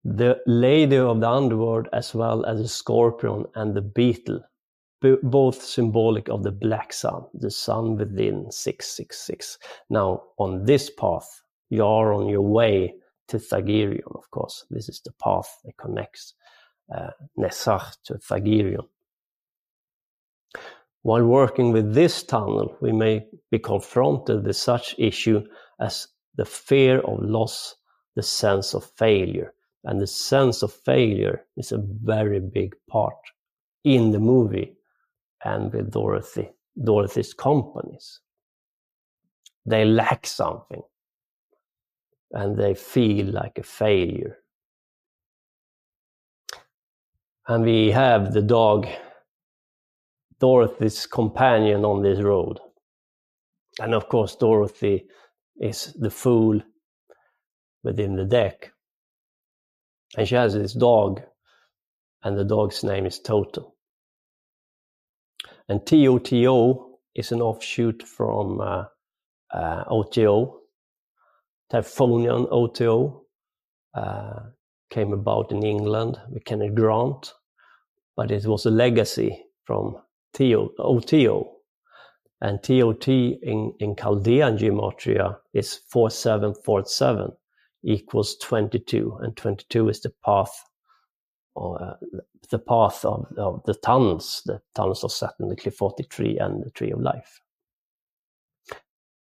[0.04, 4.42] The lady of the underworld as well as the scorpion and the beetle
[5.00, 9.58] both symbolic of the black sun, the sun within 666.
[9.90, 12.94] Now, on this path, you are on your way
[13.28, 14.64] to Thagirion, of course.
[14.70, 16.34] This is the path that connects
[16.94, 18.88] uh, Netzach to Thagirion.
[21.02, 25.44] While working with this tunnel, we may be confronted with such issue
[25.80, 27.76] as the fear of loss,
[28.16, 29.54] the sense of failure.
[29.84, 33.14] And the sense of failure is a very big part
[33.84, 34.76] in the movie
[35.44, 36.50] and with Dorothy,
[36.82, 38.20] Dorothy's companies.
[39.64, 40.82] They lack something
[42.32, 44.38] and they feel like a failure.
[47.46, 48.86] And we have the dog,
[50.40, 52.60] Dorothy's companion on this road.
[53.80, 55.06] And of course, Dorothy
[55.60, 56.60] is the fool
[57.82, 58.72] within the deck.
[60.16, 61.22] And she has this dog,
[62.22, 63.74] and the dog's name is Toto.
[65.68, 68.84] And TOTO is an offshoot from uh,
[69.52, 70.60] uh, OTO.
[71.70, 73.26] Typhonian OTO
[73.94, 74.40] uh,
[74.90, 77.34] came about in England with Kenneth Grant,
[78.16, 79.96] but it was a legacy from
[80.32, 81.52] TO, OTO.
[82.40, 87.32] And TOT in, in Chaldean gematria is 4747
[87.82, 90.64] equals 22, and 22 is the path
[91.56, 91.94] uh,
[92.50, 96.70] the path of, of, the tunnels, the tunnels of Saturn, the Cliff 43, and the
[96.70, 97.40] Tree of Life.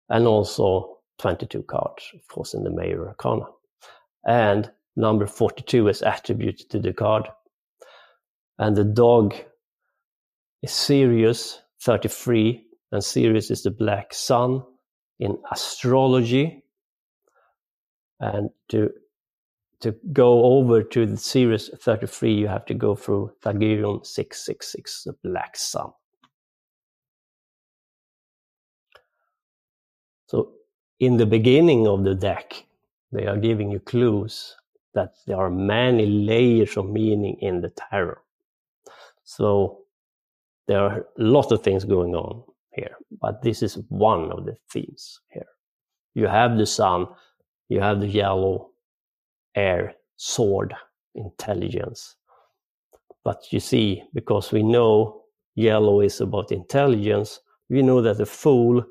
[0.09, 3.45] And also 22 cards, of course, in the Major Arcana.
[4.25, 7.29] And number 42 is attributed to the card.
[8.59, 9.35] And the dog
[10.61, 14.63] is Sirius, 33, and Sirius is the black sun
[15.19, 16.63] in astrology.
[18.19, 18.91] And to
[19.79, 25.13] to go over to the Sirius 33, you have to go through Thagirion 666, the
[25.23, 25.91] Black Sun.
[30.27, 30.53] So
[30.99, 32.65] in the beginning of the deck,
[33.11, 34.55] they are giving you clues
[34.93, 38.17] that there are many layers of meaning in the tarot.
[39.23, 39.83] So
[40.67, 44.55] there are a lot of things going on here, but this is one of the
[44.71, 45.47] themes here.
[46.13, 47.07] You have the sun,
[47.69, 48.71] you have the yellow,
[49.55, 50.73] air sword
[51.15, 52.15] intelligence.
[53.23, 55.23] But you see, because we know
[55.55, 57.39] yellow is about intelligence,
[57.69, 58.83] we know that the fool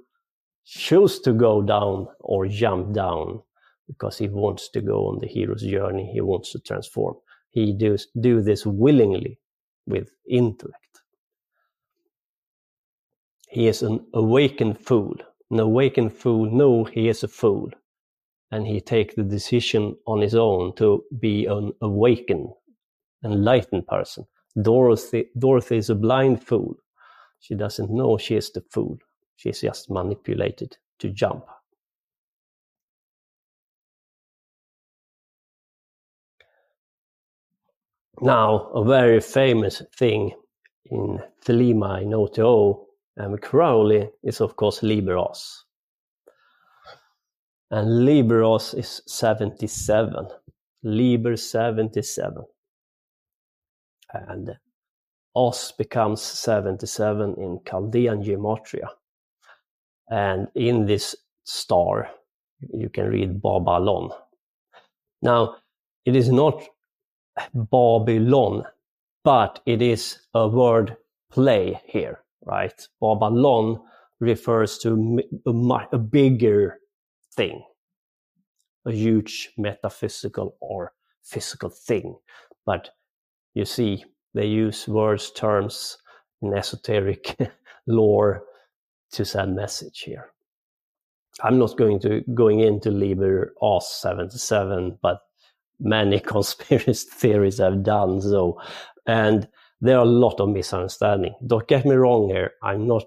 [0.65, 3.41] chose to go down or jump down
[3.87, 6.11] because he wants to go on the hero's journey.
[6.13, 7.17] He wants to transform.
[7.51, 9.39] He does do this willingly
[9.87, 10.86] with intellect.
[13.57, 15.15] He is an awakened fool.
[15.51, 17.71] An awakened fool know he is a fool
[18.51, 22.51] and he take the decision on his own to be an awakened,
[23.25, 24.27] enlightened person.
[24.61, 26.75] Dorothy, Dorothy is a blind fool.
[27.41, 28.99] She doesn't know she is the fool.
[29.37, 31.47] She's just manipulated to jump.
[38.21, 40.33] Now, a very famous thing
[40.91, 42.86] in Thelema in OTO
[43.17, 45.67] and Crowley is, of course, Liber Oz
[47.71, 50.29] and Liber Oz is 77.
[50.83, 52.45] Liber 77.
[54.13, 54.57] And
[55.35, 58.89] Os becomes 77 in Chaldean gematria.
[60.09, 62.09] And in this star,
[62.73, 64.11] you can read Babylon.
[65.23, 65.57] Now,
[66.05, 66.63] it is not
[67.53, 68.65] Babylon,
[69.25, 70.97] but it is a word
[71.31, 72.81] play here, right?
[73.01, 73.81] Babylon
[74.21, 75.53] refers to a,
[75.93, 76.79] a bigger
[77.35, 77.63] thing,
[78.87, 80.93] a huge metaphysical or
[81.25, 82.17] physical thing.
[82.65, 82.91] But
[83.55, 85.99] you see, they use words, terms
[86.43, 87.37] in esoteric
[87.87, 88.45] lore
[89.13, 90.31] to send message here.
[91.43, 95.21] I'm not going to going into Liber Oz 77, but
[95.81, 98.61] many conspiracy theories have done so,
[99.07, 99.49] and
[99.81, 101.35] there are a lot of misunderstanding.
[101.47, 102.53] Don't get me wrong here.
[102.63, 103.07] I'm not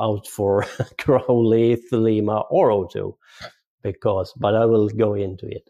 [0.00, 0.64] out for
[0.98, 3.18] Crowley, Thelema, or OTO
[3.82, 5.68] because, but I will go into it.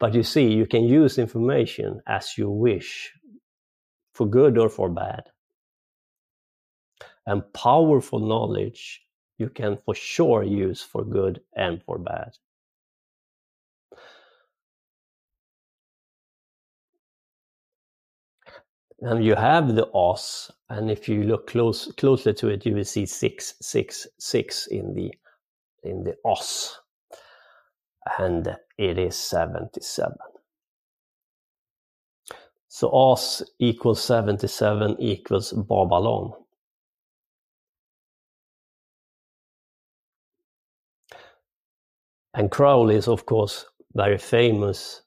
[0.00, 3.12] But you see, you can use information as you wish,
[4.14, 5.24] for good or for bad.
[7.26, 9.02] And powerful knowledge
[9.38, 12.32] you can for sure use for good and for bad.
[19.00, 22.84] and you have the os and if you look close closely to it you will
[22.84, 25.12] see 666 in the
[25.84, 26.80] in the os.
[28.18, 30.14] And it is 77
[32.68, 36.32] so os equals 77 equals babylon.
[42.34, 45.02] And crowley is of course very famous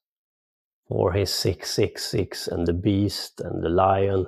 [0.92, 4.26] for his 666 and the beast and the lion.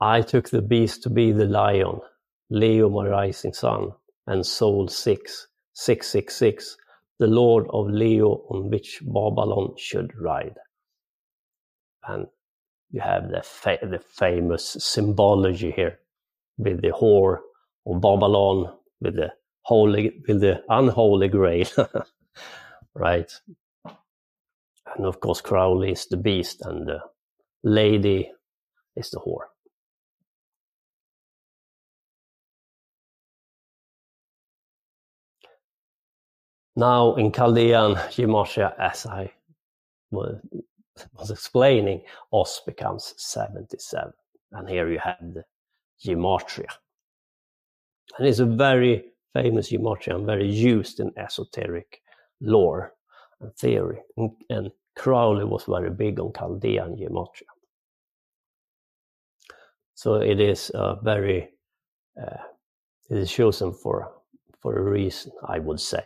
[0.00, 2.00] I took the beast to be the lion,
[2.50, 3.92] Leo, my rising sun,
[4.26, 6.76] and soul 6, 666,
[7.20, 10.56] the lord of Leo on which Babylon should ride.
[12.08, 12.26] And
[12.90, 16.00] you have the, fa- the famous symbology here
[16.56, 17.38] with the whore
[17.86, 19.30] of Babylon, with the
[19.62, 21.68] holy, with the unholy grail,
[22.94, 23.30] right?
[24.96, 27.00] And of course, Crowley is the beast, and the
[27.62, 28.30] lady
[28.96, 29.46] is the whore.
[36.78, 39.32] Now, in Chaldean gematria, as I
[40.12, 44.12] was explaining, os becomes 77.
[44.52, 45.44] And here you have the
[46.04, 46.70] gematria.
[48.16, 52.00] And it's a very famous gematria and very used in esoteric
[52.40, 52.94] lore
[53.40, 53.98] and theory.
[54.16, 57.46] And, and Crowley was very big on Chaldean gematria.
[59.94, 61.48] So it is a very,
[62.20, 62.42] uh,
[63.10, 64.12] it is chosen for,
[64.60, 66.04] for a reason, I would say.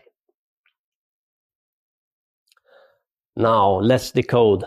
[3.36, 4.64] Now let's decode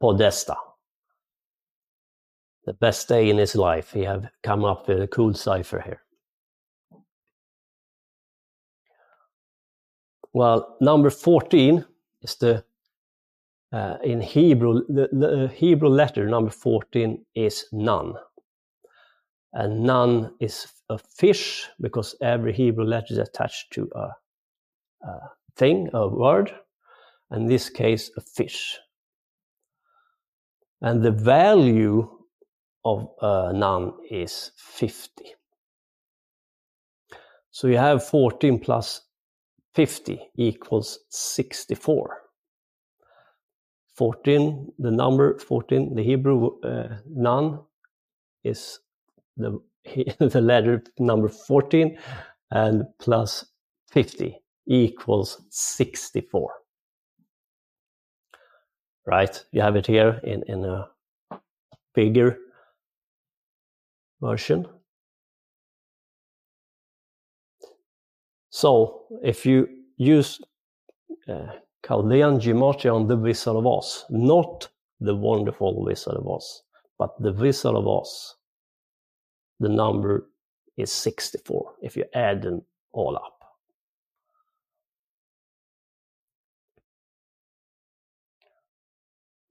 [0.00, 0.56] Podesta.
[2.64, 3.92] The best day in his life.
[3.92, 6.02] He have come up with a cool cipher here.
[10.32, 11.84] Well, number 14
[12.22, 12.64] is the
[13.72, 18.14] uh, in Hebrew, the, the, Hebrew letter number 14 is Nun.
[19.52, 24.08] And Nun is a fish because every Hebrew letter is attached to a,
[25.06, 25.20] a
[25.56, 26.52] thing, a word
[27.32, 28.78] in this case, a fish.
[30.80, 32.08] And the value
[32.84, 35.24] of uh, Nun is 50.
[37.50, 39.02] So you have 14 plus
[39.74, 42.21] 50 equals 64.
[43.96, 47.60] 14, the number 14, the Hebrew uh, Nun
[48.44, 48.80] is
[49.36, 49.60] the,
[50.18, 51.98] the letter number 14
[52.50, 53.46] and plus
[53.90, 56.50] 50 equals 64
[59.06, 59.44] right?
[59.52, 60.88] You have it here in, in a
[61.94, 62.38] bigger
[64.20, 64.66] version.
[68.50, 70.40] So if you use
[71.28, 71.46] uh,
[71.86, 74.68] Chaldean gematria on the Wizard of Oz, not
[75.00, 76.62] the wonderful Wizard of Oz,
[76.98, 78.36] but the Wizard of Oz,
[79.58, 80.28] the number
[80.76, 82.62] is 64 if you add them
[82.92, 83.38] all up.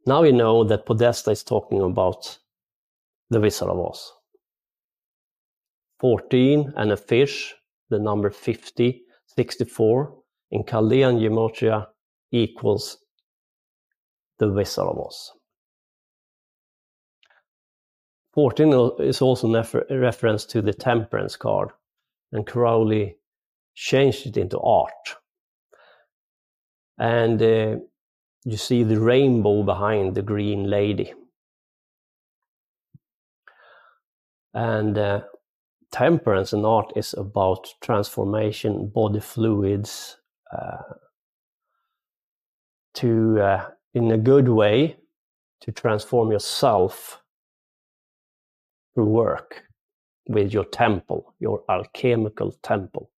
[0.05, 2.39] Now we know that Podesta is talking about
[3.29, 4.13] the Wizard of Oz.
[5.99, 7.53] 14 and a fish,
[7.89, 10.17] the number 50, 64
[10.49, 11.87] in Chaldean gematria
[12.31, 12.97] equals
[14.39, 15.31] the Oz.
[18.33, 21.69] 14 is also a reference to the temperance card,
[22.31, 23.17] and Crowley
[23.75, 25.15] changed it into art.
[26.97, 27.77] And uh,
[28.45, 31.13] you see the rainbow behind the green lady.
[34.53, 35.21] And uh,
[35.91, 40.17] temperance and art is about transformation, body fluids,
[40.51, 40.77] uh,
[42.95, 44.97] to, uh, in a good way,
[45.61, 47.21] to transform yourself
[48.93, 49.63] through work
[50.27, 53.09] with your temple, your alchemical temple.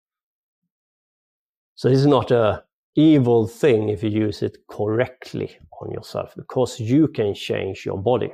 [1.74, 2.64] So this is not a
[2.94, 8.32] evil thing if you use it correctly on yourself because you can change your body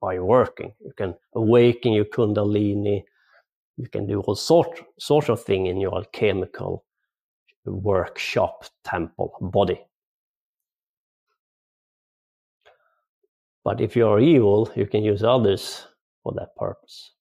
[0.00, 0.72] by working.
[0.84, 3.04] You can awaken your kundalini.
[3.76, 6.84] You can do all sort, sort of thing in your alchemical
[7.64, 9.80] workshop, temple, body.
[13.64, 15.86] But if you are evil, you can use others
[16.22, 17.12] for that purpose.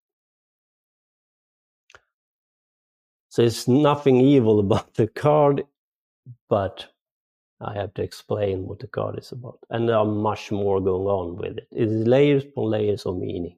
[3.29, 5.63] So it's nothing evil about the card
[6.49, 6.85] but
[7.61, 9.59] I have to explain what the card is about.
[9.69, 11.67] And there are much more going on with it.
[11.71, 13.57] It is layers upon layers of meaning.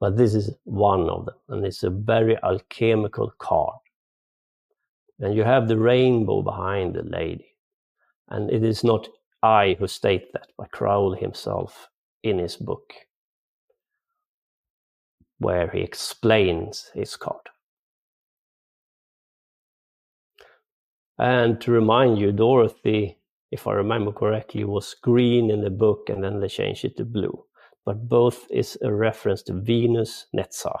[0.00, 3.78] But this is one of them, and it's a very alchemical card.
[5.20, 7.46] And you have the rainbow behind the lady.
[8.28, 9.08] And it is not
[9.42, 11.88] I who state that, by Crowley himself
[12.22, 12.92] in his book,
[15.38, 17.48] where he explains his card.
[21.18, 23.18] And to remind you, Dorothy,
[23.50, 27.04] if I remember correctly, was green in the book and then they changed it to
[27.04, 27.44] blue.
[27.84, 30.80] But both is a reference to Venus Netzach.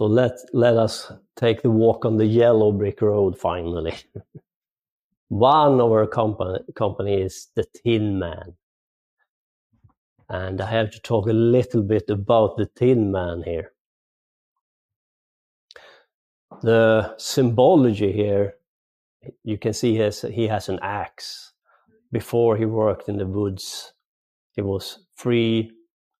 [0.00, 3.92] So let let us take the walk on the yellow brick road finally.
[5.28, 8.54] One of our company, company is the Tin Man.
[10.30, 13.72] And I have to talk a little bit about the Tin Man here.
[16.62, 18.54] The symbology here,
[19.44, 21.52] you can see he has, he has an axe.
[22.10, 23.92] Before he worked in the woods,
[24.56, 25.72] he was free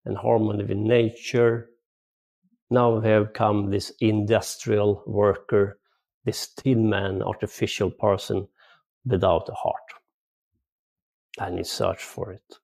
[0.04, 1.69] and harmony with nature
[2.70, 5.78] now have come this industrial worker,
[6.24, 8.46] this tin man, artificial person
[9.04, 9.76] without a heart.
[11.38, 12.54] And he searched for it.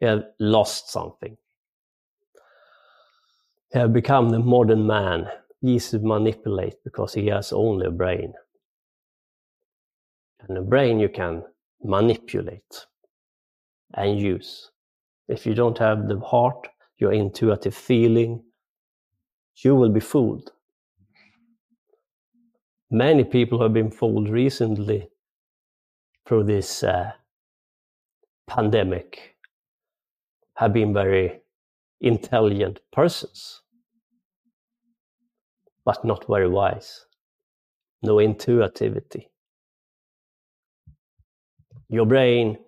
[0.00, 1.36] He had lost something.
[3.72, 5.28] He had become the modern man,
[5.62, 8.32] easy to manipulate because he has only a brain.
[10.40, 11.42] And a brain you can
[11.82, 12.86] manipulate
[13.94, 14.70] and use.
[15.28, 18.42] If you don't have the heart, your intuitive feeling,
[19.64, 20.52] you will be fooled.
[22.90, 25.08] Many people have been fooled recently
[26.26, 27.12] through this uh,
[28.46, 29.36] pandemic,
[30.56, 31.40] have been very
[32.00, 33.62] intelligent persons,
[35.84, 37.06] but not very wise.
[38.02, 39.30] No intuitivity.
[41.88, 42.58] Your brain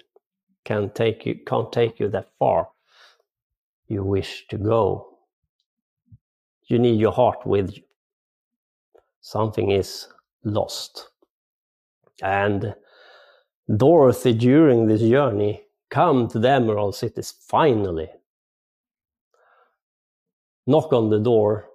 [0.65, 2.69] can take you, can't take you that far
[3.89, 5.08] you wish to go
[6.69, 7.83] you need your heart with you.
[9.21, 10.09] Something is
[10.45, 11.09] lost.
[12.23, 12.75] And
[13.75, 18.09] Dorothy, during this journey, come to the Emerald Cities finally.
[20.67, 21.67] Knock on the door,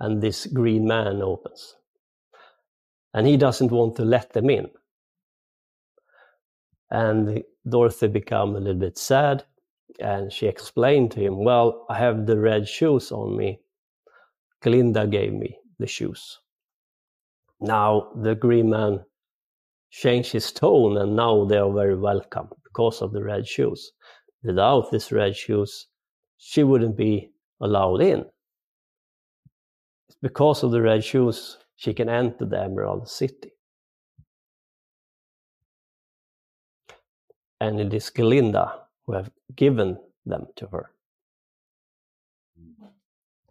[0.00, 1.76] and this green man opens.
[3.12, 4.68] And he doesn't want to let them in.
[6.90, 9.44] And Dorothy become a little bit sad
[10.00, 13.60] and she explained to him, Well, I have the red shoes on me.
[14.62, 16.38] Glinda gave me the shoes.
[17.60, 19.04] Now the green man
[19.90, 23.92] changed his tone, and now they are very welcome because of the red shoes.
[24.42, 25.86] Without these red shoes,
[26.38, 27.30] she wouldn't be
[27.60, 28.24] allowed in.
[30.08, 33.52] It's because of the red shoes she can enter the Emerald City.
[37.60, 40.90] And it is Glinda who have given them to her.
[42.60, 42.88] Mm.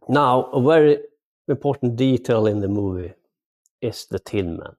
[0.10, 1.00] Now, a very
[1.48, 3.14] important detail in the movie
[3.82, 4.76] is the Tin Man.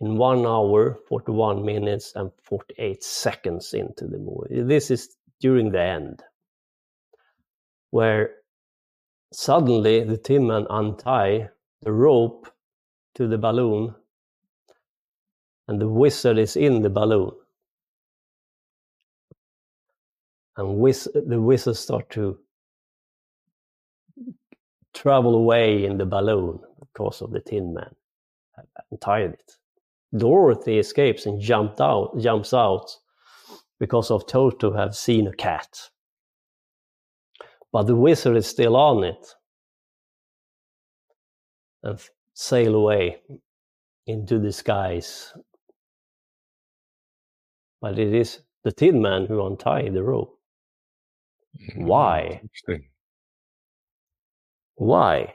[0.00, 5.80] In one hour, 41 minutes, and 48 seconds into the movie, this is during the
[5.80, 6.22] end,
[7.90, 8.34] where
[9.32, 11.48] suddenly the Tin Man untie
[11.82, 12.50] the rope
[13.14, 13.94] to the balloon,
[15.68, 17.32] and the wizard is in the balloon.
[20.56, 22.38] And whiz- the whistles start to
[24.94, 27.94] travel away in the balloon because of the Tin Man
[28.58, 29.52] uh, and tied it.
[30.16, 32.90] Dorothy escapes and jumped out, jumps out
[33.80, 35.68] because of Toto have seen a cat.
[37.72, 39.26] But the wizard is still on it
[41.82, 42.00] and
[42.34, 43.22] sail away
[44.06, 45.32] into the skies.
[47.82, 50.35] But it is the Tin Man who untied the rope.
[51.76, 52.42] Why?
[54.74, 55.34] Why?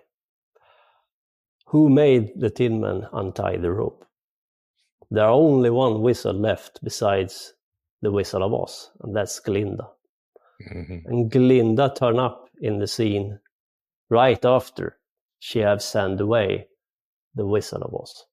[1.68, 4.06] Who made the Tin Man untie the rope?
[5.10, 7.54] There are only one wizard left besides
[8.02, 9.90] the Wizard of Oz, and that's Glinda.
[10.70, 11.08] Mm-hmm.
[11.08, 13.40] And Glinda turned up in the scene
[14.10, 14.98] right after
[15.40, 16.68] she have sent away
[17.36, 18.26] the Wizard of Oz.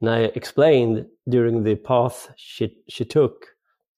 [0.00, 3.46] And I explained during the path she, she took,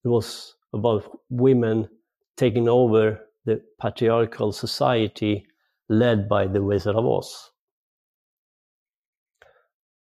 [0.05, 1.89] it was about women
[2.37, 5.47] taking over the patriarchal society
[5.89, 7.51] led by the Wizard of Oz.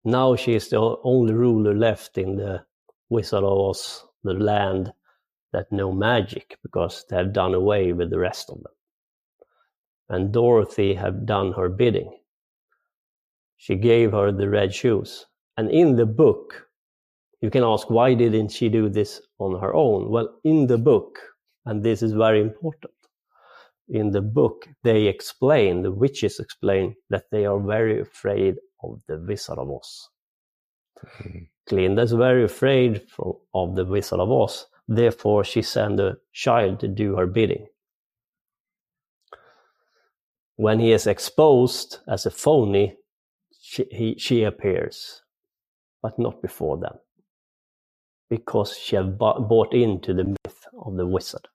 [0.05, 2.66] Now she is the only ruler left in the
[3.09, 4.93] Wizard of Oz, the land
[5.51, 8.74] that know magic, because they have done away with the rest of them.
[10.09, 12.20] And Dorothy have done her bidding.
[13.57, 15.26] She gave her the red shoes.
[15.55, 16.68] And in the book,
[17.44, 20.10] you can ask, why didn't she do this on her own?
[20.10, 21.20] Well, in the book,
[21.66, 22.94] and this is very important,
[23.89, 29.18] in the book, they explain, the witches explain, that they are very afraid of the
[29.18, 30.10] Wizard of Oz.
[31.06, 31.39] Mm-hmm.
[31.68, 34.66] Glinda is very afraid from, of the Wizard of Oz.
[34.88, 37.68] Therefore, she sent a child to do her bidding.
[40.56, 42.96] When he is exposed as a phony,
[43.62, 45.24] she, he, she appears,
[46.02, 47.00] but not before then
[48.30, 51.47] because she had bought into the myth of the wizard.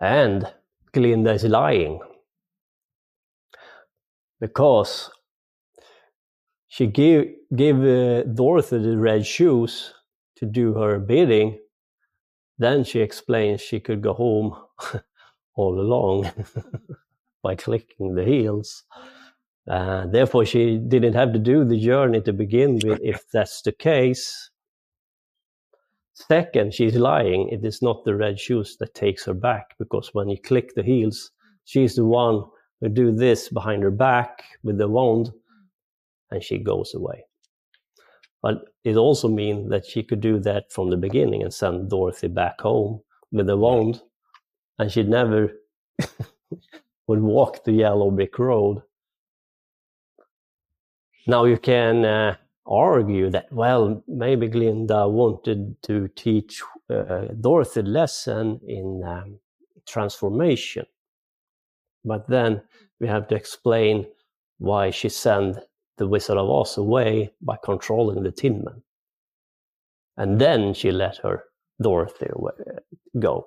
[0.00, 0.52] And
[0.92, 2.00] Glinda is lying
[4.40, 5.10] because
[6.68, 9.92] she gave, gave uh, Dorothy the red shoes
[10.36, 11.58] to do her bidding.
[12.58, 14.54] Then she explains she could go home
[15.54, 16.30] all along
[17.42, 18.84] by clicking the heels.
[19.68, 23.72] Uh, therefore, she didn't have to do the journey to begin with, if that's the
[23.72, 24.50] case.
[26.14, 27.48] Second, she's lying.
[27.50, 30.82] It is not the red shoes that takes her back, because when you click the
[30.82, 31.30] heels,
[31.64, 32.44] she's the one
[32.80, 35.30] who do this behind her back with the wand,
[36.30, 37.24] and she goes away.
[38.42, 42.28] But it also means that she could do that from the beginning and send Dorothy
[42.28, 43.00] back home
[43.32, 44.00] with the wand,
[44.78, 45.52] and she never
[47.06, 48.82] would walk the yellow brick road
[51.28, 58.58] now you can uh, argue that, well, maybe Glinda wanted to teach uh, Dorothy lesson
[58.66, 59.38] in um,
[59.86, 60.86] transformation.
[62.02, 62.62] But then
[62.98, 64.06] we have to explain
[64.56, 65.58] why she sent
[65.98, 68.82] the Wizard of Oz away by controlling the Tin Man.
[70.16, 71.44] And then she let her
[71.80, 72.52] Dorothy away,
[73.18, 73.46] go.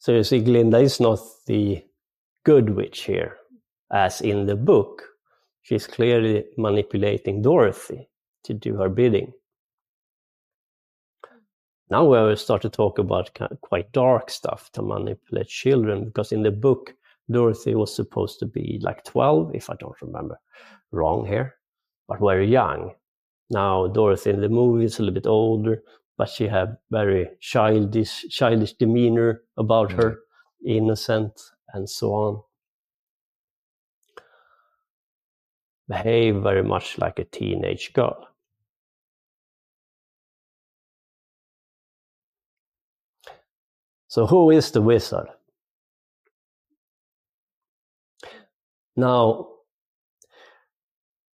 [0.00, 1.84] So you see, Glinda is not the
[2.44, 3.38] good witch here
[3.92, 5.02] as in the book,
[5.62, 8.08] she's clearly manipulating Dorothy
[8.44, 9.32] to do her bidding.
[11.88, 16.42] Now we will start to talk about quite dark stuff to manipulate children, because in
[16.42, 16.92] the book,
[17.30, 20.38] Dorothy was supposed to be like 12, if I don't remember
[20.92, 21.54] wrong here,
[22.08, 22.92] but very young.
[23.50, 25.82] Now Dorothy in the movie is a little bit older,
[26.18, 30.02] but she had very childish, childish demeanor about mm.
[30.02, 30.18] her,
[30.64, 31.40] innocent,
[31.74, 32.42] and so on.
[35.88, 38.28] Behave very much like a teenage girl.
[44.08, 45.26] So, who is the wizard?
[48.96, 49.48] Now,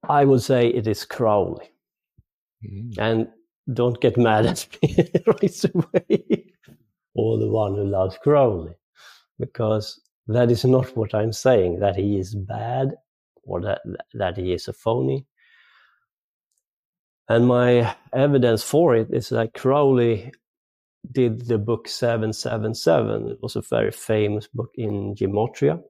[0.09, 1.69] I would say it is Crowley.
[2.65, 2.97] Mm.
[2.97, 3.27] And
[3.73, 4.95] don't get mad at me
[5.27, 6.53] right away,
[7.13, 8.73] or the one who loves Crowley,
[9.39, 12.95] because that is not what I'm saying, that he is bad
[13.43, 13.81] or that
[14.13, 15.25] that he is a phony.
[17.29, 20.33] And my evidence for it is that Crowley
[21.11, 23.29] did the book 777.
[23.29, 25.81] It was a very famous book in gematria.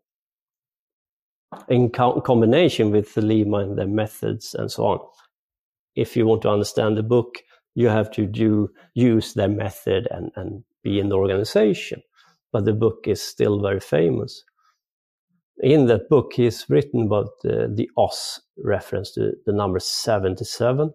[1.69, 4.99] In co- combination with Thelema and their methods and so on.
[5.95, 7.39] If you want to understand the book,
[7.75, 12.01] you have to do use their method and, and be in the organization.
[12.53, 14.43] But the book is still very famous
[15.61, 20.91] in that book, he's written about uh, the Oz reference to the number 77.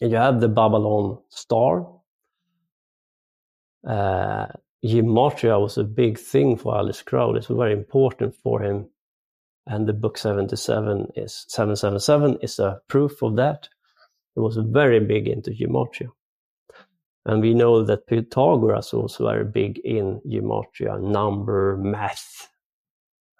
[0.00, 1.86] And you have the Babylon star.
[3.88, 4.46] Uh,
[4.84, 7.38] Gematria was a big thing for Aleister Crowley.
[7.38, 8.88] It's very important for him.
[9.66, 13.68] And the book 77 is 777 is a proof of that.
[14.36, 16.08] It was very big into Gematria.
[17.24, 22.50] And we know that Pythagoras was very big in Gematria, number, math,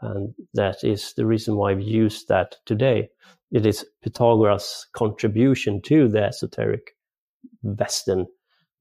[0.04, 3.08] and that is the reason why we use that today.
[3.50, 6.94] It is Pythagoras' contribution to the esoteric
[7.62, 8.26] Western,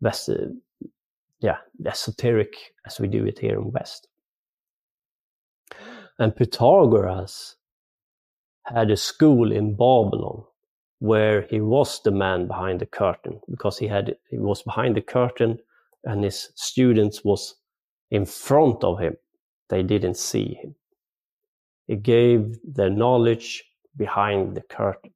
[0.02, 0.48] West, uh,
[1.40, 2.54] yeah, esoteric
[2.86, 4.08] as we do it here in West.
[6.20, 7.56] And Pythagoras
[8.66, 10.44] had a school in Babylon
[11.00, 15.02] where he was the man behind the curtain because he had he was behind the
[15.02, 15.58] curtain
[16.04, 17.56] and his students was
[18.12, 19.16] in front of him.
[19.70, 20.76] They didn't see him.
[21.88, 23.64] He gave the knowledge
[23.98, 25.14] behind the curtain.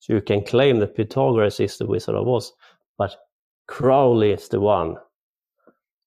[0.00, 2.52] So you can claim that Pythagoras is the Wizard of Oz,
[2.98, 3.16] but
[3.66, 4.96] Crowley is the one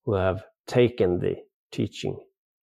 [0.06, 1.36] who have taken the
[1.72, 2.20] teaching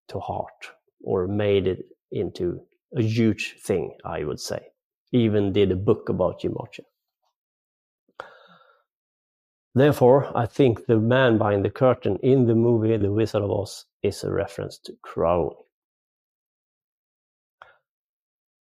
[0.08, 0.70] to heart
[1.02, 2.60] or made it into
[2.96, 4.68] a huge thing, I would say.
[5.12, 6.54] Even did a book about Jim.
[9.74, 13.86] Therefore, I think the man behind the curtain in the movie The Wizard of Oz
[14.02, 15.56] is a reference to Crowley.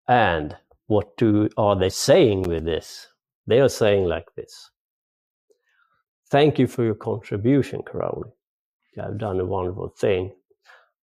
[0.08, 3.08] And what do are they saying with this?
[3.46, 4.70] They are saying like this.
[6.30, 8.30] Thank you for your contribution, Crowley.
[8.96, 10.32] You have done a wonderful thing,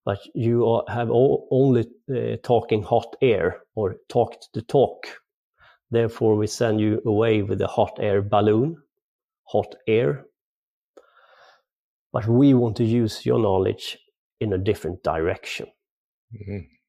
[0.05, 5.07] but you are, have all, only uh, talking hot air or talked the talk.
[5.89, 8.77] Therefore, we send you away with a hot air balloon
[9.51, 10.25] hot air.
[12.13, 13.97] But we want to use your knowledge
[14.39, 15.67] in a different direction.
[16.33, 16.80] Mm-hmm.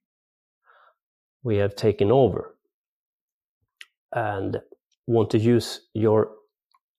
[1.43, 2.55] We have taken over
[4.13, 4.61] and
[5.07, 6.31] want to use your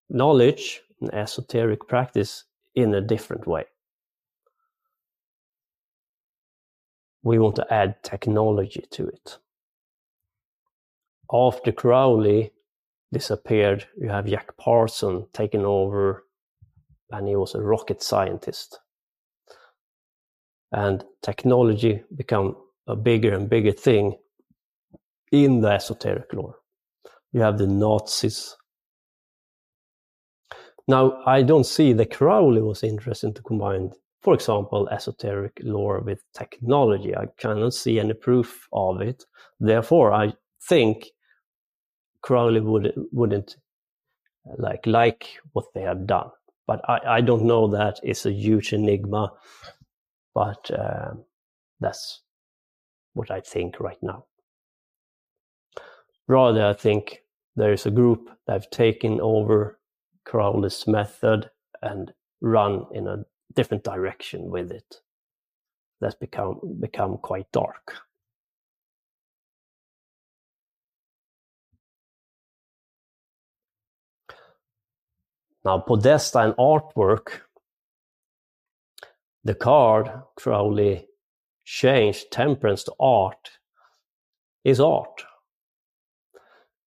[0.09, 2.43] knowledge and esoteric practice
[2.75, 3.65] in a different way.
[7.23, 9.37] We want to add technology to it.
[11.31, 12.51] After Crowley,
[13.13, 13.85] disappeared.
[13.95, 16.25] You have Jack Parson taking over,
[17.11, 18.79] and he was a rocket scientist.
[20.71, 24.17] And technology become a bigger and bigger thing
[25.34, 26.55] in the esoteric lore.
[27.34, 28.55] You have the Nazis.
[30.88, 36.23] Now, I don't see that Crowley was interested to combine, for example, esoteric lore with
[36.38, 37.15] technology.
[37.15, 39.25] I cannot see any proof of it.
[39.59, 40.34] Therefore, I
[40.69, 41.07] think
[42.21, 43.55] Crowley would wouldn't
[44.57, 46.29] like like what they have done.
[46.67, 49.34] But I, I don't know that it's a huge enigma,
[50.36, 51.13] but uh,
[51.79, 52.21] that's
[53.13, 54.25] what I think right now.
[56.28, 57.24] Rather, I think
[57.55, 59.80] there is a group that have taken over
[60.26, 61.49] Crowley's method
[61.82, 65.01] and run in a different direction with it.
[65.99, 67.93] That's become become quite dark.
[75.65, 77.39] Now, Podesta and artwork,
[79.45, 81.07] the card Crowley
[81.63, 83.51] changed temperance to art
[84.65, 85.24] is art.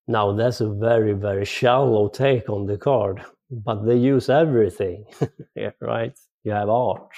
[0.09, 5.05] Now, that's a very, very shallow take on the card, but they use everything,
[5.81, 6.17] right?
[6.45, 7.09] You have art,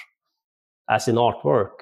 [0.89, 1.81] as in artwork.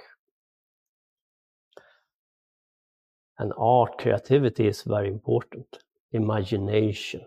[3.39, 5.67] And art creativity is very important.
[6.11, 7.21] Imagination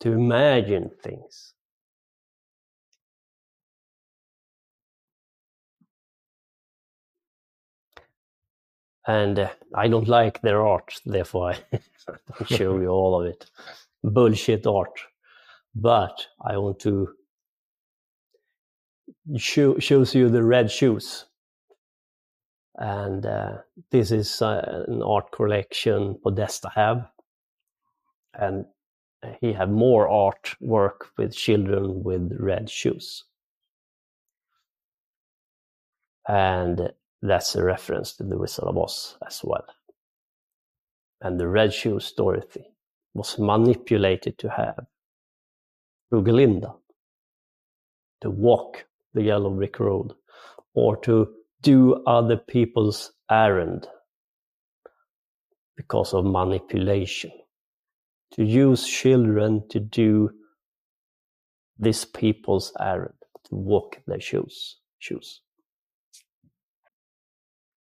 [0.00, 1.54] to imagine things.
[9.06, 11.58] And uh, I don't like their art, therefore I
[12.06, 13.46] don't show you all of it.
[14.02, 14.98] Bullshit art.
[15.74, 17.08] But I want to
[19.36, 21.26] show shows you the red shoes.
[22.76, 23.58] And uh,
[23.90, 27.08] this is uh, an art collection Podesta have.
[28.34, 28.66] And
[29.40, 33.24] he had more art work with children with red shoes.
[36.28, 36.92] And
[37.24, 39.64] that's a reference to the Wizard of Oz as well.
[41.22, 42.66] And the red shoes Dorothy
[43.14, 44.84] was manipulated to have
[46.10, 46.74] through Glinda
[48.20, 50.12] to walk the yellow brick road
[50.74, 53.88] or to do other people's errand
[55.76, 57.32] because of manipulation
[58.32, 60.30] to use children to do
[61.78, 63.14] this people's errand,
[63.44, 64.76] to walk their shoes.
[64.98, 65.40] shoes.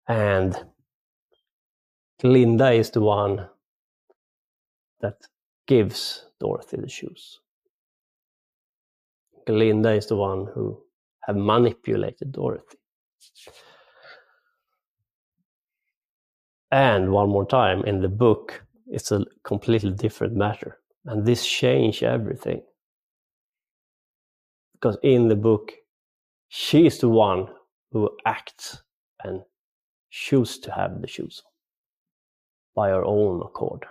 [0.08, 0.56] And
[2.20, 3.48] Glinda is the one
[5.00, 5.16] that
[5.66, 7.40] gives Dorothy the shoes.
[9.46, 10.80] Glinda is the one who
[11.22, 12.78] have manipulated Dorothy.
[16.70, 20.78] And one more time in the book, it's a completely different matter.
[21.04, 22.62] And this changed everything.
[24.72, 25.72] Because in the book,
[26.48, 27.48] she is the one
[27.90, 28.82] who acts
[29.22, 29.42] and
[30.12, 31.42] chooses to have the shoes
[32.76, 33.86] by our own accord.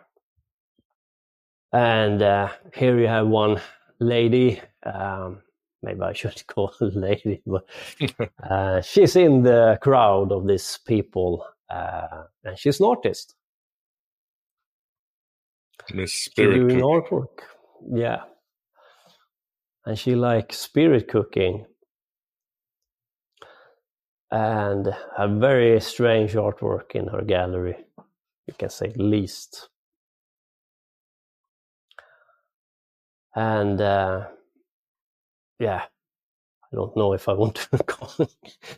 [1.74, 3.62] And uh, here you have one
[4.00, 5.42] lady, um,
[5.84, 7.66] maybe I should call her lady, but
[8.50, 13.36] uh, she's in the crowd of these people, uh, and she's an artist.
[15.90, 16.84] Miss Spirit doing Cook.
[16.84, 17.40] artwork.
[17.92, 18.24] Yeah.
[19.86, 21.66] And she likes spirit cooking.
[24.32, 27.76] And a very strange artwork in her gallery,
[28.48, 29.68] you can say least.
[33.36, 34.28] and uh,
[35.60, 36.02] yeah, I
[36.76, 38.28] don't know if I want to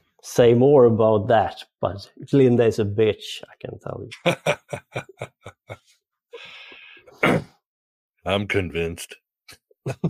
[0.23, 4.09] say more about that, but Glinda is a bitch, I can tell you.
[8.25, 9.15] I'm convinced.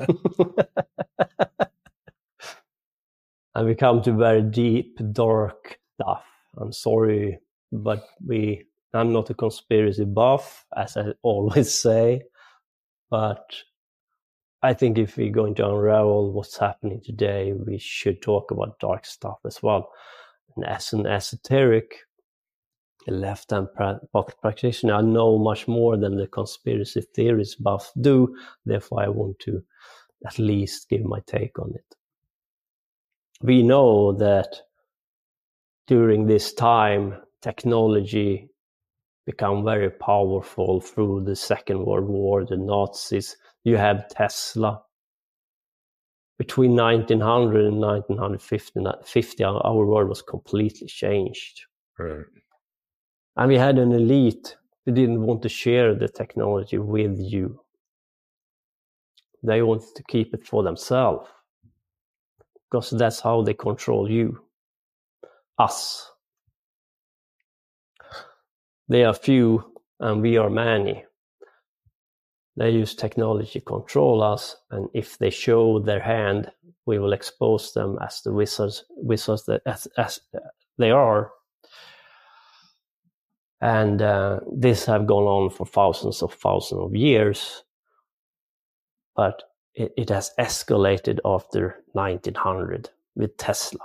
[3.55, 6.25] and we come to very deep, dark stuff.
[6.57, 7.39] I'm sorry,
[7.71, 12.23] but we I'm not a conspiracy buff, as I always say,
[13.09, 13.43] but
[14.61, 19.05] I think if we're going to unravel what's happening today, we should talk about dark
[19.05, 19.91] stuff as well.
[20.55, 21.95] And as an esoteric
[23.07, 23.67] left-hand
[24.13, 28.37] pocket practitioner, I know much more than the conspiracy theorists buff do.
[28.65, 29.61] Therefore, I want to
[30.25, 31.95] at least give my take on it.
[33.43, 34.61] We know that
[35.87, 38.49] during this time, technology
[39.25, 43.35] become very powerful through the Second World War, the Nazis.
[43.65, 44.81] You have Tesla.
[46.37, 51.65] Between 1900 and 1950, our world was completely changed.
[51.99, 52.23] Right.
[53.35, 57.59] And we had an elite who didn't want to share the technology with you.
[59.43, 61.29] They wanted to keep it for themselves
[62.73, 64.41] because that's how they control you,
[65.59, 66.09] us.
[68.89, 69.63] They are few
[69.99, 71.05] and we are many.
[72.57, 76.51] They use technology to control us, and if they show their hand,
[76.87, 80.19] we will expose them as the wizards, wizards that, as, as
[80.79, 81.29] they are.
[83.61, 87.63] And uh, this have gone on for thousands of thousands of years,
[89.15, 89.43] but
[89.75, 93.79] it, it has escalated after 1900 with Tesla.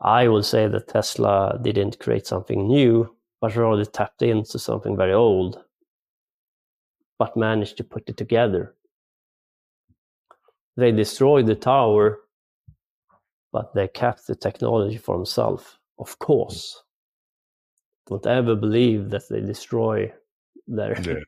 [0.00, 5.12] I would say that Tesla didn't create something new, but rather tapped into something very
[5.12, 5.62] old,
[7.18, 8.74] but managed to put it together.
[10.76, 12.20] They destroyed the tower,
[13.52, 16.82] but they kept the technology for themselves, of course.
[18.08, 20.12] Don't ever believe that they destroy
[20.66, 21.24] their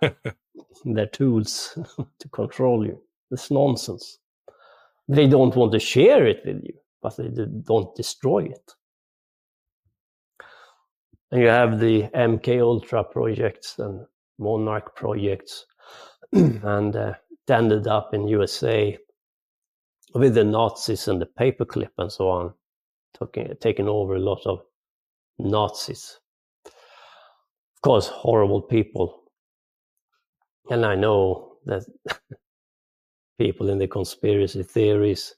[0.00, 0.10] yeah.
[0.84, 1.78] their tools
[2.18, 3.00] to control you.
[3.30, 4.18] It's nonsense.
[5.08, 7.28] They don't want to share it with you but they
[7.66, 8.72] don't destroy it.
[11.30, 14.06] And you have the MK Ultra projects and
[14.38, 15.66] Monarch projects,
[16.32, 18.96] and uh, it ended up in USA
[20.14, 22.54] with the Nazis and the paperclip and so on,
[23.18, 24.60] taking, taking over a lot of
[25.38, 26.18] Nazis.
[26.66, 29.21] Of course, horrible people.
[30.70, 31.84] And I know that
[33.38, 35.34] people in the conspiracy theories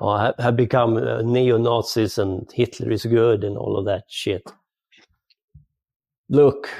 [0.00, 4.42] or have become uh, neo Nazis and Hitler is good and all of that shit.
[6.28, 6.70] Look,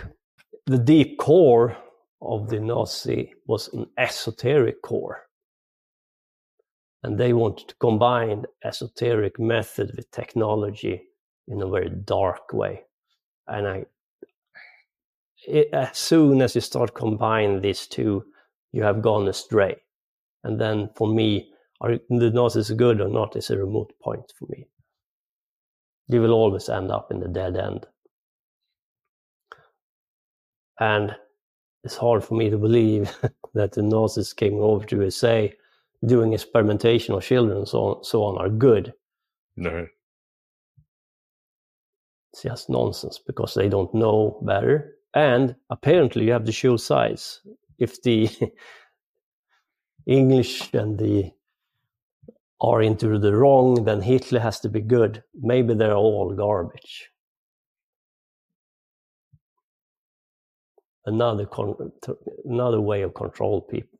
[0.67, 1.77] the deep core
[2.23, 5.23] of the Nazi was an esoteric core.
[7.03, 11.03] And they wanted to combine esoteric method with technology
[11.49, 12.85] in a very dark way.
[13.49, 13.85] And I,
[15.47, 18.25] it, as soon as you start combining these two,
[18.73, 19.77] you have gone astray.
[20.45, 24.47] And then for me, are the Nazis good or not is a remote point for
[24.49, 24.67] me.
[26.09, 27.87] You will always end up in the dead end.
[30.79, 31.15] And
[31.85, 33.15] it's hard for me to believe
[33.55, 35.53] that the Nazis came over to USA
[36.07, 38.93] doing experimentation on children and so on, so on are good.
[39.57, 39.87] No.
[42.33, 44.97] It's just nonsense because they don't know better.
[45.15, 47.41] And apparently you have to show size.
[47.79, 48.31] If the
[50.07, 51.33] English and the
[52.61, 55.23] are into the wrong, then Hitler has to be good.
[55.35, 57.11] Maybe they're all garbage.
[61.05, 61.93] Another con-
[62.45, 63.99] another way of control people.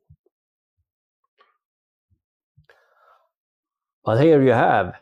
[4.05, 4.95] But here you have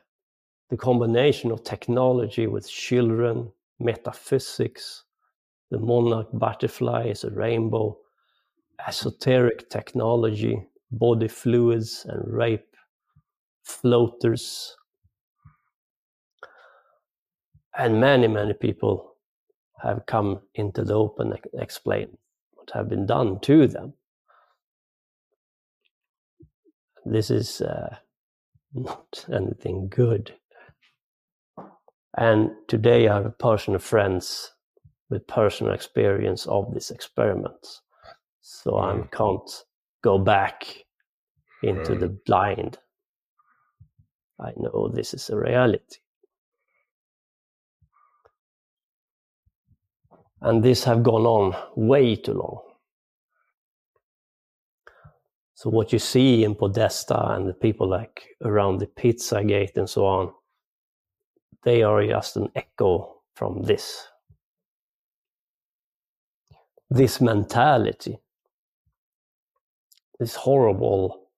[0.71, 5.03] the combination of technology with children, metaphysics,
[5.71, 7.97] the monarch butterfly is a rainbow,
[8.85, 12.75] esoteric technology, body fluids, and rape
[13.63, 14.75] floaters.
[17.77, 19.15] And many, many people
[19.81, 22.17] have come into the open and explain
[22.53, 23.93] what have been done to them.
[27.05, 27.95] This is uh,
[28.73, 30.35] not anything good.
[32.17, 34.51] And today I have a personal friends
[35.11, 37.81] with personal experience of these experiments.
[38.41, 39.11] So I mm.
[39.11, 39.63] can't
[40.03, 40.65] go back
[41.61, 42.79] into the blind
[44.41, 45.97] I know this is a reality.
[50.41, 52.61] And this have gone on way too long.
[55.53, 59.87] So what you see in Podesta and the people like around the Pizza Gate and
[59.87, 60.33] so on,
[61.63, 64.07] they are just an echo from this.
[66.91, 68.19] This mentality,
[70.19, 71.29] this horrible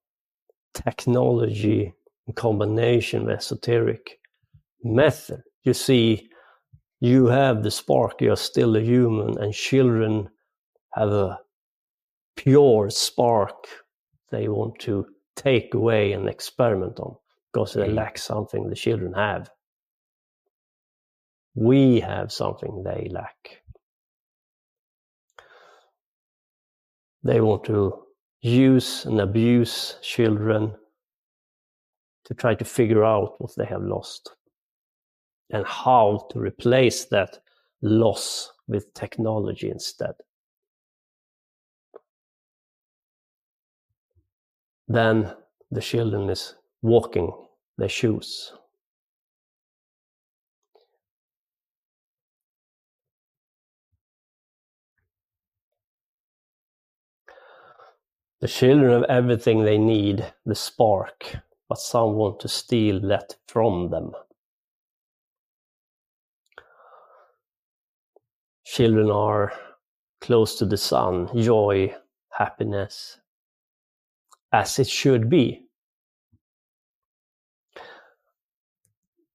[0.74, 1.94] technology
[2.28, 4.20] in combination with esoteric
[4.84, 5.44] method.
[5.64, 6.30] You see,
[7.00, 10.30] you have the spark, you're still a human, and children
[10.94, 11.40] have a
[12.36, 13.68] pure spark
[14.32, 17.16] they want to take away and experiment on
[17.52, 17.96] because they mm-hmm.
[17.96, 19.50] lack something the children have.
[21.56, 23.63] We have something they lack.
[27.24, 28.04] They want to
[28.42, 30.76] use and abuse children
[32.26, 34.36] to try to figure out what they have lost
[35.50, 37.40] and how to replace that
[37.82, 40.14] loss with technology instead.
[44.88, 45.34] Then
[45.72, 47.32] the children is walking
[47.78, 48.54] their shoes.
[58.44, 61.38] The children have everything they need, the spark,
[61.70, 64.12] but some want to steal that from them.
[68.66, 69.54] Children are
[70.20, 71.96] close to the sun, joy,
[72.32, 73.18] happiness,
[74.52, 75.66] as it should be.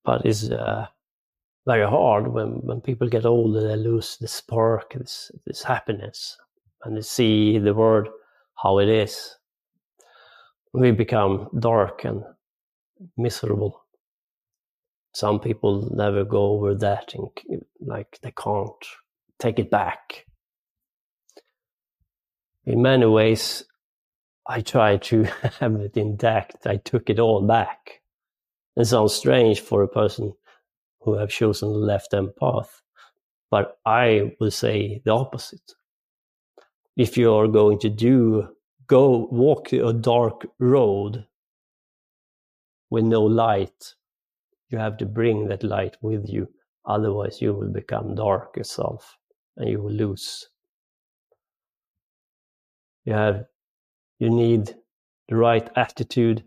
[0.04, 0.86] But it's uh,
[1.64, 6.36] very hard when, when people get older, they lose the spark, this, this happiness,
[6.84, 8.08] and they see the world
[8.62, 9.36] how it is.
[10.72, 12.22] We become dark and
[13.16, 13.84] miserable.
[15.14, 17.28] Some people never go over that and
[17.80, 18.84] like they can't
[19.38, 20.26] take it back.
[22.66, 23.64] In many ways,
[24.46, 25.24] I tried to
[25.60, 26.66] have it intact.
[26.66, 28.02] I took it all back.
[28.76, 30.34] It sounds strange for a person
[31.00, 32.82] who have chosen the left hand path,
[33.50, 35.72] but I would say the opposite.
[36.98, 38.48] If you are going to do
[38.88, 41.26] go walk a dark road
[42.90, 43.94] with no light,
[44.70, 46.48] you have to bring that light with you.
[46.86, 49.16] Otherwise, you will become dark yourself
[49.56, 50.48] and you will lose.
[53.04, 53.44] You have
[54.18, 54.74] you need
[55.28, 56.42] the right attitude,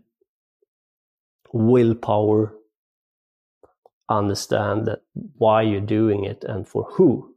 [1.52, 2.54] willpower,
[4.10, 5.00] understand that
[5.38, 7.31] why you're doing it and for who.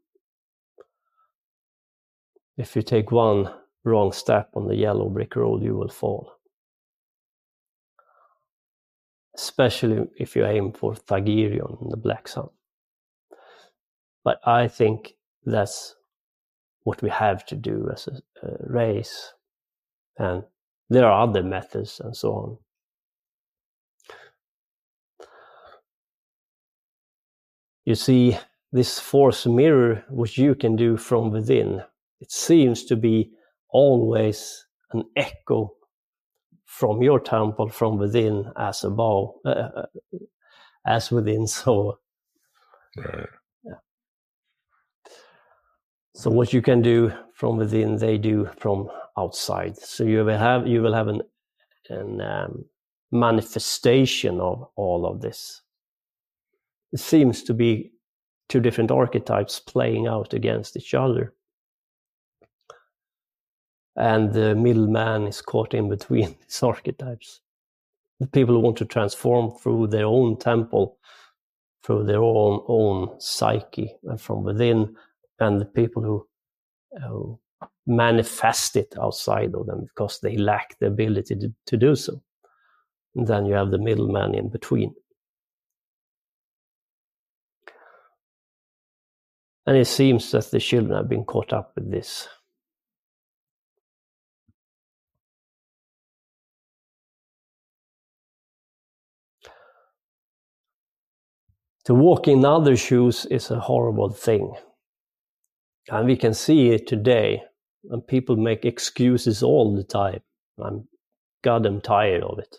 [2.58, 3.54] If you take one
[3.84, 6.32] wrong step on the yellow brick road, you will fall.
[9.36, 12.48] Especially if you aim for Thagirion, the Black Sun.
[14.24, 15.96] But I think that's
[16.84, 19.34] what we have to do as a, a race
[20.18, 20.44] and
[20.90, 22.58] there are other methods and so on.
[27.86, 28.38] You see,
[28.72, 31.84] this force mirror, which you can do from within,
[32.20, 33.32] it seems to be
[33.70, 35.74] always an echo
[36.66, 39.86] from your temple from within as above, uh, uh
[40.86, 42.00] as within, so.
[42.98, 43.28] Right.
[43.64, 43.74] Yeah.
[46.16, 49.78] So what you can do from within, they do from outside.
[49.78, 51.22] So you will have you will have an
[51.90, 52.66] an um,
[53.12, 55.62] manifestation of all of this.
[56.92, 57.92] It seems to be
[58.48, 61.34] two different archetypes playing out against each other.
[63.96, 67.42] And the middleman is caught in between these archetypes.
[68.20, 70.98] The people who want to transform through their own temple,
[71.84, 74.96] through their own own psyche and from within,
[75.40, 76.28] and the people who,
[77.08, 77.40] who
[77.86, 82.22] manifest it outside of them because they lack the ability to, to do so.
[83.16, 84.94] And then you have the middleman in between.
[89.66, 92.28] And it seems that the children have been caught up with this.
[101.86, 104.54] To walk in other shoes is a horrible thing.
[105.90, 107.44] And we can see it today
[107.92, 110.22] and people make excuses all the time.
[110.58, 110.88] I'm
[111.44, 112.58] goddamn tired of it.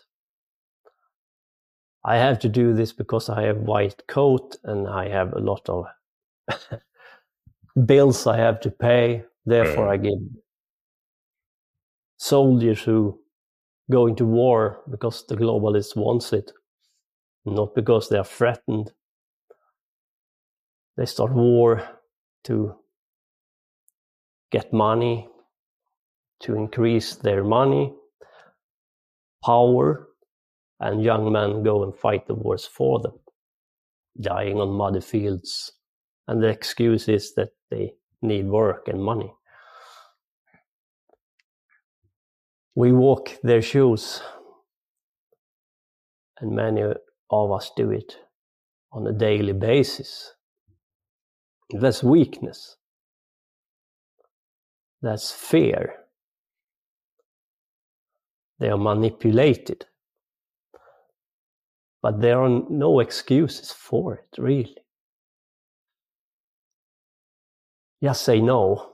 [2.05, 5.67] I have to do this because I have white coat and I have a lot
[5.67, 5.87] of
[7.85, 9.23] bills I have to pay.
[9.45, 10.19] Therefore, I give
[12.17, 13.19] soldiers who
[13.91, 16.51] go into war because the globalists wants it,
[17.45, 18.91] not because they are threatened.
[20.97, 21.87] They start war
[22.45, 22.75] to
[24.51, 25.29] get money,
[26.41, 27.93] to increase their money,
[29.43, 30.07] power,
[30.79, 33.13] and young men go and fight the wars for them,
[34.19, 35.71] dying on muddy fields.
[36.27, 39.31] And the excuse is that they need work and money.
[42.75, 44.21] We walk their shoes,
[46.39, 46.83] and many
[47.29, 48.17] of us do it
[48.91, 50.33] on a daily basis.
[51.69, 52.77] That's weakness.
[55.01, 55.95] That's fear.
[58.59, 59.85] They are manipulated.
[62.01, 64.77] But there are no excuses for it, really.
[68.01, 68.91] Just say no.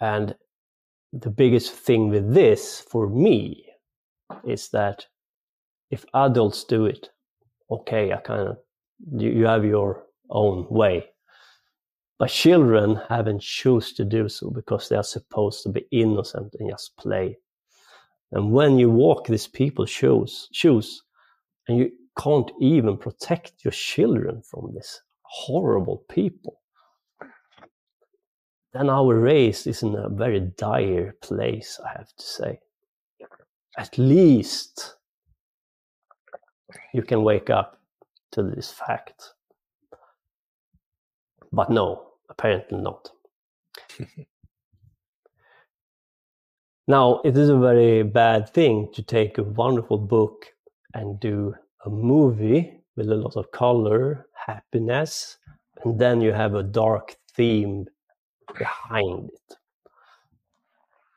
[0.00, 0.34] And
[1.12, 3.66] the biggest thing with this for me
[4.44, 5.06] is that
[5.90, 7.10] if adults do it,
[7.70, 8.58] okay, I kind of,
[9.12, 11.06] you, you have your own way.
[12.18, 16.70] But children haven't choose to do so because they are supposed to be innocent and
[16.70, 17.36] just play.
[18.32, 21.02] And when you walk these people's shoes, shoes,
[21.68, 26.60] and you can't even protect your children from this horrible people,
[28.72, 32.60] then our race is in a very dire place, I have to say.
[33.78, 34.96] At least
[36.92, 37.80] you can wake up
[38.32, 39.34] to this fact.
[41.52, 43.10] But no, apparently not.
[46.88, 50.46] now, it is a very bad thing to take a wonderful book
[50.94, 51.54] and do
[51.84, 55.38] a movie with a lot of color, happiness,
[55.84, 57.86] and then you have a dark theme
[58.58, 59.56] behind it.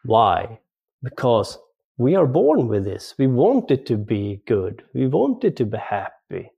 [0.04, 0.60] Why?
[1.04, 1.58] Because
[1.98, 3.16] we are born with this.
[3.18, 4.84] We want it to be good.
[4.94, 6.52] We want it to be happy.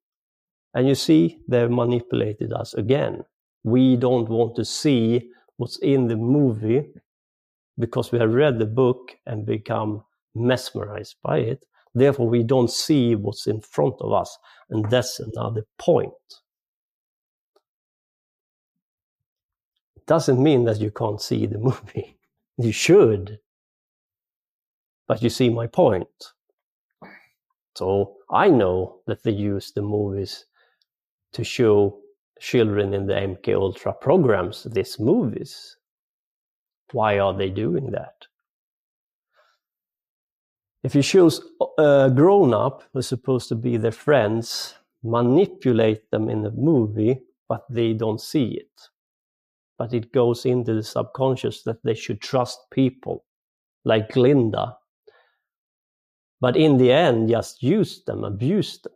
[0.73, 3.23] And you see, they've manipulated us again.
[3.63, 6.89] We don't want to see what's in the movie
[7.77, 10.03] because we have read the book and become
[10.35, 11.65] mesmerized by it.
[11.93, 14.37] Therefore, we don't see what's in front of us.
[14.69, 16.13] And that's another point.
[19.95, 22.17] It doesn't mean that you can't see the movie.
[22.57, 23.39] You should.
[25.07, 26.07] But you see my point.
[27.75, 30.45] So I know that they use the movies
[31.33, 32.00] to show
[32.41, 35.77] children in the MK Ultra programs these movies.
[36.91, 38.27] Why are they doing that?
[40.83, 41.39] If you choose
[41.77, 47.65] a grown up who's supposed to be their friends, manipulate them in the movie, but
[47.69, 48.89] they don't see it
[49.81, 53.25] but it goes into the subconscious that they should trust people
[53.83, 54.77] like Glinda.
[56.39, 58.93] But in the end, just use them, abuse them.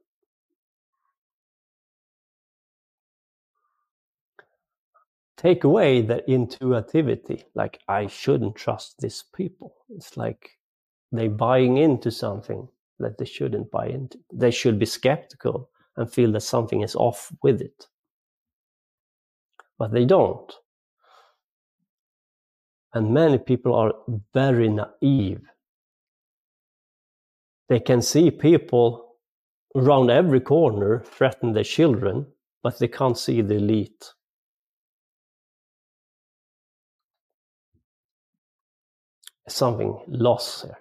[5.37, 9.75] Take away their intuitivity, like I shouldn't trust these people.
[9.89, 10.57] It's like
[11.11, 12.67] they're buying into something
[12.99, 14.17] that they shouldn't buy into.
[14.31, 17.87] They should be skeptical and feel that something is off with it.
[19.77, 20.53] But they don't.
[22.93, 23.93] And many people are
[24.33, 25.41] very naive.
[27.67, 29.15] They can see people
[29.75, 32.25] around every corner threaten their children,
[32.63, 34.13] but they can't see the elite.
[39.47, 40.79] Something lost here.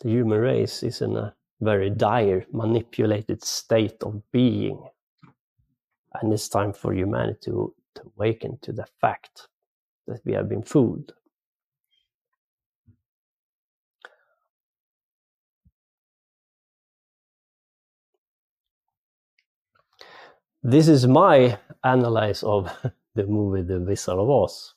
[0.00, 4.82] The human race is in a very dire, manipulated state of being.
[6.14, 9.48] And it's time for humanity to to awaken to the fact
[10.06, 11.12] that we have been fooled.
[20.62, 22.70] This is my analysis of
[23.14, 24.74] the movie The Wizard of Oz.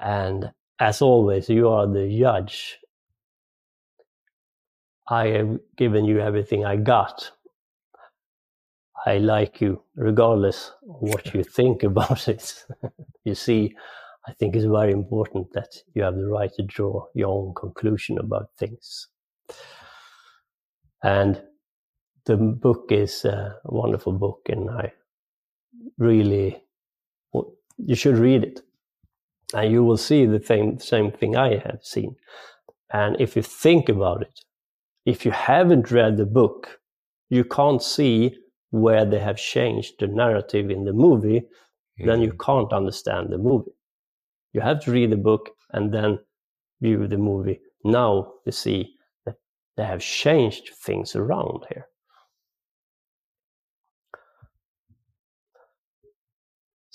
[0.00, 2.78] And as always, you are the judge.
[5.10, 7.30] I have given you everything I got
[9.06, 12.64] I like you regardless of what you think about it.
[13.24, 13.74] you see,
[14.26, 18.18] I think it's very important that you have the right to draw your own conclusion
[18.18, 19.08] about things.
[21.02, 21.40] And
[22.26, 24.92] the book is a wonderful book, and I
[25.96, 26.62] really,
[27.78, 28.60] you should read it.
[29.54, 32.16] And you will see the same, same thing I have seen.
[32.92, 34.40] And if you think about it,
[35.06, 36.80] if you haven't read the book,
[37.30, 38.36] you can't see
[38.70, 41.40] where they have changed the narrative in the movie,
[42.00, 42.06] mm.
[42.06, 42.44] then you mm-hmm.
[42.44, 43.72] can't understand the movie.
[44.52, 46.18] You have to read the book and then
[46.80, 47.60] view the movie.
[47.84, 48.94] Now you see
[49.24, 49.36] that
[49.76, 51.86] they have changed things around here.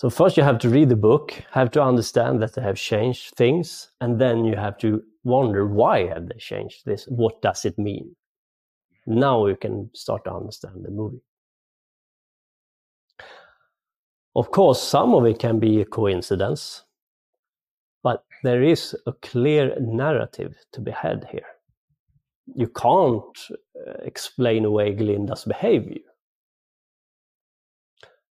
[0.03, 3.35] So first you have to read the book, have to understand that they have changed
[3.35, 7.05] things, and then you have to wonder why have they changed this?
[7.05, 8.13] What does it mean?
[9.07, 11.21] Now you can start to understand the movie.
[14.35, 16.83] Of course, some of it can be a coincidence,
[18.03, 21.47] but there is a clear narrative to be had here.
[22.53, 23.37] You can't
[23.87, 26.01] uh, explain away Glinda's behavior.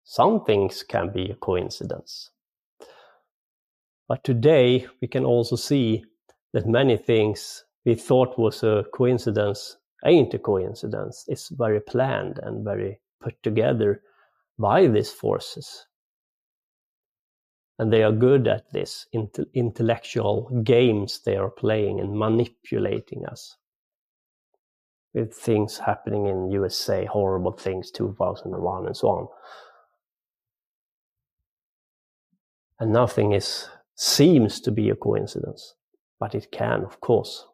[0.09, 2.31] Some things can be a coincidence.
[4.07, 6.05] But today we can also see
[6.53, 11.25] that many things we thought was a coincidence ain't a coincidence.
[11.27, 14.01] It's very planned and very put together
[14.57, 15.87] by these forces.
[17.81, 19.09] And they are good at this
[19.55, 23.57] intellectual games they are playing and manipulating us
[25.15, 29.29] with things happening in USA, horrible things, 2001 and so on.
[32.79, 35.75] And nothing is seems to be a coincidence,
[36.21, 37.47] but it can, of course.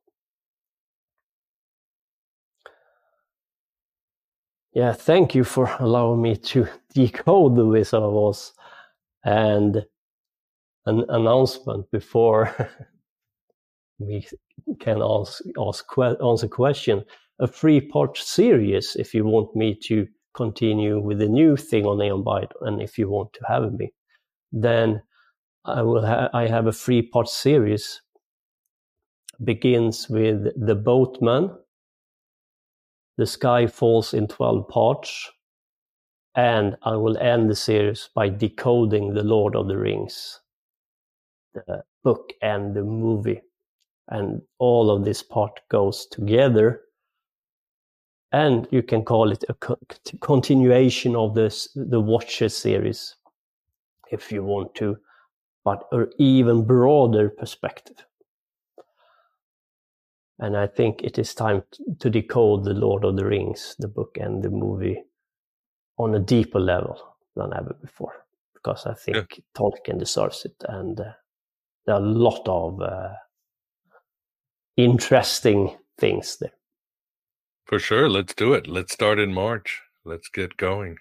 [4.75, 8.53] Yeah, thank you for allowing me to decode the Wizard of Oz
[9.25, 9.85] and
[10.87, 12.71] an announcement before
[13.99, 14.27] we
[14.81, 17.05] can ask, ask answer question.
[17.39, 22.25] A three-part series if you want me to continue with the new thing on Aeon
[22.25, 23.93] Byte and if you want to have me,
[24.51, 25.03] then
[25.65, 28.03] I will ha- I have a three-part series.
[29.43, 31.51] Begins with the boatman,
[33.17, 35.31] the sky falls in 12 parts,
[36.35, 40.41] and I will end the series by decoding the Lord of the Rings,
[41.55, 43.43] the book and the movie.
[44.09, 46.83] And all of this part goes together.
[48.33, 49.79] And you can call it a co-
[50.21, 53.17] continuation of this, the Watcher series,
[54.11, 54.97] if you want to,
[55.65, 58.05] but an even broader perspective.
[60.39, 61.63] And I think it is time
[62.01, 65.03] to decode The Lord of the Rings, the book and the movie,
[65.99, 66.99] on a deeper level
[67.37, 68.25] than ever before.
[68.55, 69.45] Because I think yeah.
[69.57, 70.57] Tolkien deserves it.
[70.69, 71.13] And uh,
[71.87, 73.15] there are a lot of uh,
[74.77, 76.53] interesting things there.
[77.67, 78.09] For sure.
[78.09, 78.67] Let's do it.
[78.67, 79.81] Let's start in March.
[80.05, 80.97] Let's get going.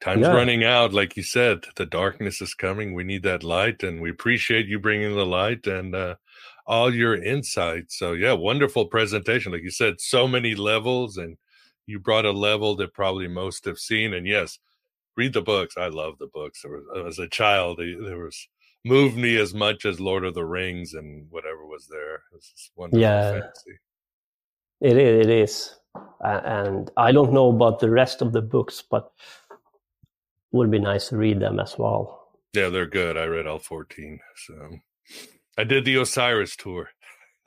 [0.00, 0.34] Time's yeah.
[0.34, 1.64] running out, like you said.
[1.76, 2.94] The darkness is coming.
[2.94, 5.66] We need that light, and we appreciate you bringing the light.
[5.66, 6.16] And uh,
[6.66, 7.98] all your insights.
[7.98, 9.52] So yeah, wonderful presentation.
[9.52, 11.36] Like you said, so many levels, and
[11.86, 14.14] you brought a level that probably most have seen.
[14.14, 14.58] And yes,
[15.16, 15.76] read the books.
[15.76, 16.64] I love the books.
[16.64, 18.48] Was, as a child, there was
[18.84, 22.14] moved me as much as Lord of the Rings and whatever was there.
[22.14, 23.78] It was wonderful yeah, fantasy.
[24.80, 25.26] It is.
[25.26, 25.74] It is.
[26.20, 29.10] and I don't know about the rest of the books, but
[30.52, 32.30] would be nice to read them as well.
[32.52, 33.16] Yeah, they're good.
[33.16, 34.18] I read all 14.
[34.46, 34.70] So
[35.58, 36.88] I did the Osiris tour.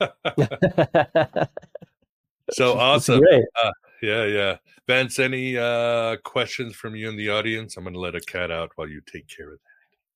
[2.52, 3.20] so awesome.
[3.62, 3.70] Uh,
[4.02, 4.56] yeah, yeah.
[4.86, 7.76] Vance, any uh, questions from you in the audience?
[7.76, 9.60] I'm going to let a cat out while you take care of that.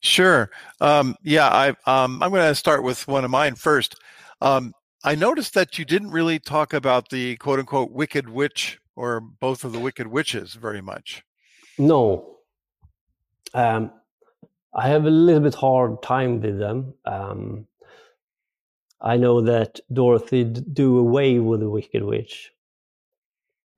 [0.00, 0.50] Sure.
[0.80, 3.96] Um, yeah, I, um, I'm going to start with one of mine first.
[4.40, 9.20] Um, I noticed that you didn't really talk about the quote unquote wicked witch or
[9.20, 11.22] both of the wicked witches very much.
[11.78, 12.33] No.
[13.54, 13.92] Um,
[14.74, 16.94] I have a little bit hard time with them.
[17.04, 17.66] Um,
[19.00, 22.50] I know that Dorothy do away with the Wicked Witch,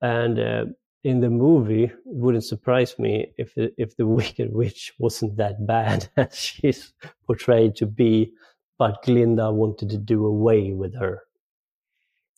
[0.01, 0.65] and uh,
[1.03, 6.09] in the movie, it wouldn't surprise me if if the Wicked Witch wasn't that bad
[6.17, 6.93] as she's
[7.27, 8.33] portrayed to be,
[8.79, 11.23] but Glinda wanted to do away with her,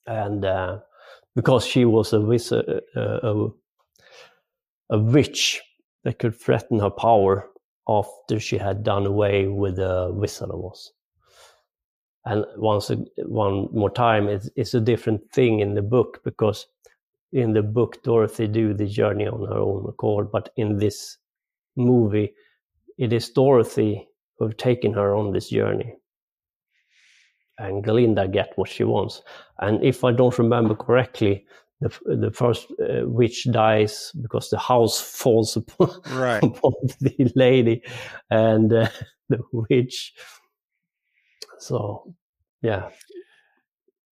[0.07, 0.79] and uh,
[1.35, 3.47] because she was a wizard, uh, a,
[4.89, 5.61] a witch
[6.03, 7.49] that could threaten her power
[7.87, 10.91] after she had done away with the Wizard of Oz.
[12.25, 16.67] And once one more time it's, it's a different thing in the book because
[17.31, 21.17] in the book dorothy do the journey on her own accord but in this
[21.75, 22.33] movie
[22.97, 24.07] it is dorothy
[24.37, 25.95] who've taken her on this journey.
[27.57, 29.21] And Glinda get what she wants.
[29.59, 31.45] And if i don't remember correctly
[31.81, 36.43] the, the first uh, witch dies because the house falls upon, right.
[36.43, 37.81] upon the lady
[38.29, 38.89] and uh,
[39.29, 40.13] the witch
[41.59, 42.15] so,
[42.61, 42.89] yeah.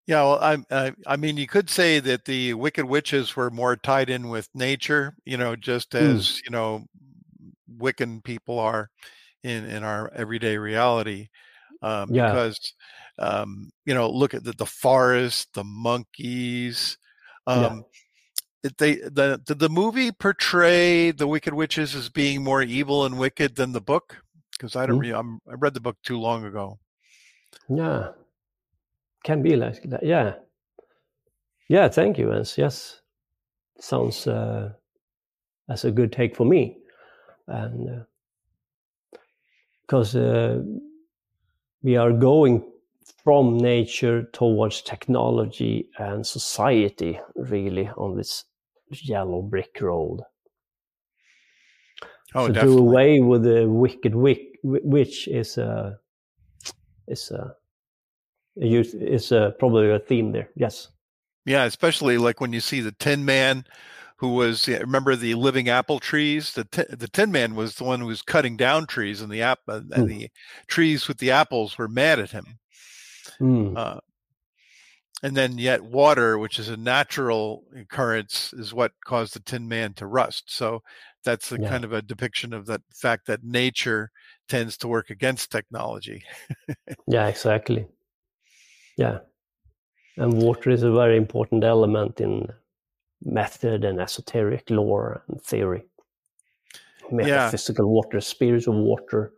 [0.08, 3.78] Yeah, well, I, I, I mean, you could say that the Wicked Witches were more
[3.78, 6.00] tied in with nature, you know, just mm.
[6.00, 6.42] as mm.
[6.46, 6.86] you know,
[7.78, 8.90] Wiccan people are
[9.44, 11.30] in in our everyday reality.
[11.82, 12.30] Um, yeah.
[12.30, 12.74] Because,
[13.20, 16.98] um, you know, look at the, the forest, the monkeys.
[17.48, 17.86] Um,
[18.64, 18.70] yeah.
[18.78, 23.56] They the did the movie portray the Wicked Witches as being more evil and wicked
[23.56, 24.18] than the book?
[24.52, 25.02] Because I don't mm.
[25.02, 26.80] read, I'm, I read the book too long ago.
[27.68, 28.10] Yeah.
[29.24, 30.04] can be like that.
[30.04, 30.36] Yeah,
[31.70, 31.90] yeah.
[31.90, 32.58] Thank you, Ens.
[32.58, 33.02] Yes,
[33.80, 34.72] sounds uh,
[35.70, 36.78] as a good take for me,
[37.48, 38.06] and
[39.82, 40.62] because uh,
[41.82, 42.64] we are going
[43.24, 48.46] from nature towards technology and society, really, on this
[48.90, 50.22] yellow brick road.
[52.36, 52.78] Oh, so definitely.
[52.78, 56.00] do away with the wicked wick, witch is a
[57.08, 57.56] is a,
[58.56, 60.50] is a, probably a theme there.
[60.56, 60.90] Yes.
[61.46, 63.66] Yeah, especially like when you see the Tin Man,
[64.18, 66.54] who was remember the living apple trees.
[66.54, 69.42] The t- the Tin Man was the one who was cutting down trees, and the
[69.42, 70.08] app uh, and Mm.
[70.08, 70.30] the
[70.68, 72.60] trees with the apples were mad at him.
[73.44, 73.78] Mm.
[73.78, 74.00] Uh,
[75.22, 79.94] and then yet water, which is a natural occurrence, is what caused the Tin Man
[79.94, 80.52] to rust.
[80.54, 80.82] So
[81.24, 81.70] that's a Yeah.
[81.70, 84.12] kind of a depiction of that fact that nature
[84.50, 86.24] tends to work against technology.
[87.08, 87.88] Yeah, exactly.
[88.98, 89.20] Yeah.
[90.18, 92.48] And water is a very important element in
[93.24, 95.84] method and esoteric lore and theory.
[97.12, 99.34] Metaphysical water, spiritual water,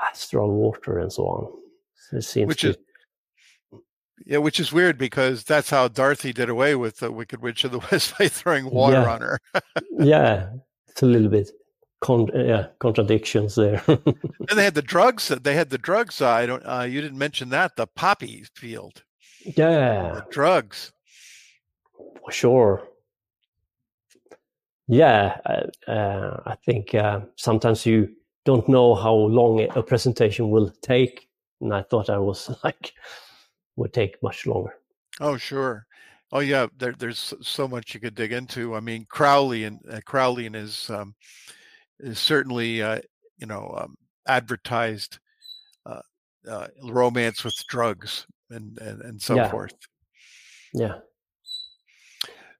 [0.00, 1.52] astral water, and so on.
[1.96, 2.76] So it seems Which to, is
[4.26, 7.72] Yeah, which is weird because that's how Dorothy did away with the Wicked Witch of
[7.72, 9.12] the West by throwing water Yeah.
[9.12, 9.38] on her.
[9.98, 10.50] yeah,
[10.88, 11.50] it's a little bit
[12.00, 13.82] con- yeah, contradictions there.
[13.88, 13.98] and
[14.54, 15.28] they had the drugs.
[15.28, 16.20] They had the drugs.
[16.22, 16.62] Uh, I don't.
[16.64, 19.02] Uh, you didn't mention that the poppy field.
[19.44, 20.92] yeah, The drugs.
[22.24, 22.88] for sure.
[24.86, 28.10] Yeah, uh, uh, I think uh, sometimes you
[28.44, 31.26] don't know how long a presentation will take,
[31.60, 32.92] and I thought I was like
[33.76, 34.74] would take much longer.
[35.20, 35.86] Oh, sure.
[36.32, 36.66] Oh, yeah.
[36.78, 38.74] There, there's so- much you could dig into.
[38.74, 41.14] I mean, Crowley and uh, Crowley and his um,
[42.00, 43.00] is certainly uh,
[43.38, 43.94] you know um,
[44.26, 45.18] advertised
[45.86, 46.00] uh,
[46.48, 49.50] uh, romance with drugs and and, and so Yeah.
[49.50, 49.74] forth.
[50.72, 50.98] Yeah,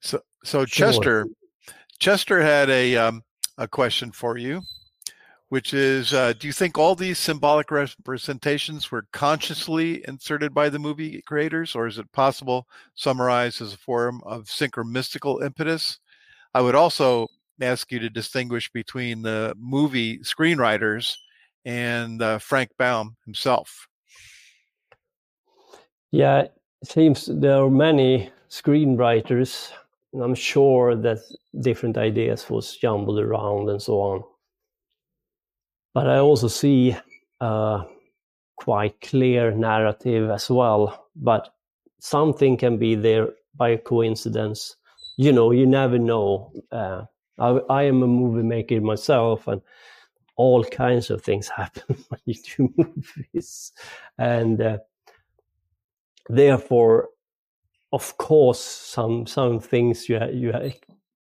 [0.01, 0.93] So so Sure.
[0.93, 1.27] Chester
[1.99, 3.23] Chester had a um,
[3.59, 4.63] a question for you,
[5.49, 10.79] which is: uh, Do you think all these symbolic representations were consciously inserted by the
[10.79, 15.99] movie creators, or is it possible summarized as a form of synchromystical impetus?
[16.55, 17.29] I would also
[17.61, 21.17] ask you to distinguish between the movie screenwriters
[21.65, 23.89] and uh, Frank Baum himself.
[26.11, 26.47] yeah.
[26.83, 29.73] It seems there are many screenwriters,
[30.13, 31.19] and I'm sure that
[31.61, 34.25] different ideas was jumbled around and so on.
[35.95, 36.97] But I also see
[37.41, 37.83] a
[38.57, 41.09] quite clear narrative as well.
[41.17, 41.55] But
[42.01, 44.77] something can be there by coincidence.
[45.17, 46.53] You know, you never know.
[46.73, 47.05] Uh,
[47.39, 49.63] I, I am a movie maker myself, and
[50.37, 53.73] all kinds of things happen when you do movies.
[54.19, 54.79] And uh,
[56.29, 57.11] therefore,
[57.93, 60.53] of course, some some things you you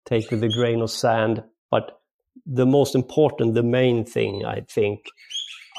[0.04, 1.42] take with a grain of sand.
[1.70, 1.97] But
[2.46, 5.00] the most important, the main thing, I think,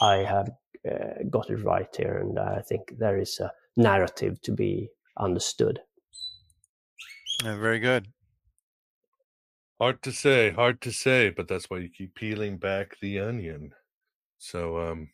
[0.01, 0.49] I have
[0.89, 5.79] uh, got it right here, and I think there is a narrative to be understood.
[7.45, 8.07] Uh, very good.
[9.79, 13.73] Hard to say, hard to say, but that's why you keep peeling back the onion.
[14.37, 15.09] So, um,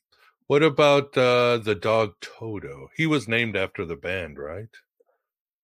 [0.47, 2.89] what about uh, the dog Toto?
[2.95, 4.69] He was named after the band, right?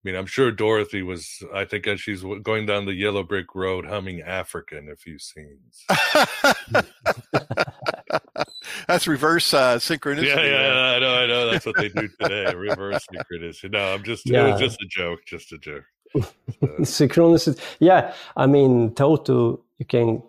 [0.03, 1.43] I mean, I'm sure Dorothy was.
[1.53, 5.19] I think as she's going down the yellow brick road, humming "Africa" in a few
[5.19, 5.85] scenes.
[8.87, 10.27] That's reverse uh, synchronicity.
[10.27, 11.51] yeah, yeah, I know, I know.
[11.51, 12.51] That's what they do today.
[12.55, 13.71] Reverse synchronicity.
[13.71, 14.27] No, I'm just.
[14.27, 15.19] It was just a joke.
[15.27, 15.83] Just a joke.
[16.81, 17.61] Synchronicity.
[17.79, 20.23] Yeah, I mean, Toto, you can,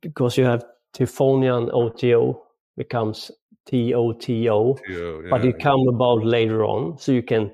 [0.00, 0.64] because you have
[0.94, 2.40] Typhonian OTO
[2.76, 3.30] becomes
[3.66, 6.98] TOTO, Yeah, but yeah, it come about later on.
[6.98, 7.52] So you can,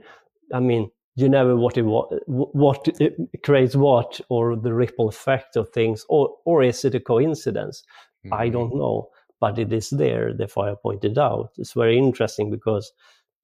[0.53, 0.91] I mean,
[1.23, 6.05] you never what it what, what it creates what or the ripple effect of things,
[6.09, 7.83] or or is it a coincidence?
[8.33, 8.53] I Mhm.
[8.53, 10.35] don't know, but it is there.
[10.35, 11.51] Therefore, I pointed out.
[11.57, 12.93] It's very interesting because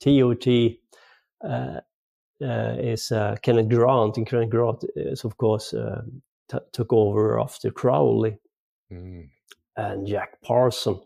[0.00, 0.78] TOT
[1.44, 1.80] uh,
[2.42, 6.02] uh, is uh, Kenneth Grant, and Kenneth Grant is, of course, uh,
[6.50, 8.36] t- took over after Crowley
[8.92, 9.30] Mm.
[9.76, 11.00] and Jack Parson.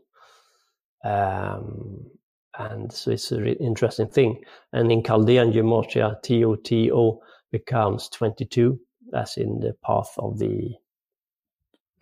[1.05, 2.11] Um,
[2.59, 4.43] and so it's a re- interesting thing.
[4.73, 7.21] And in Chaldean gematria, TOTO
[7.53, 8.79] becomes 22,
[9.15, 10.75] as in the path of the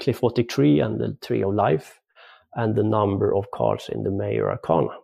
[0.01, 2.01] qliphothic tree and the tree of life,
[2.55, 4.97] and the number of cards in the Major Arcana.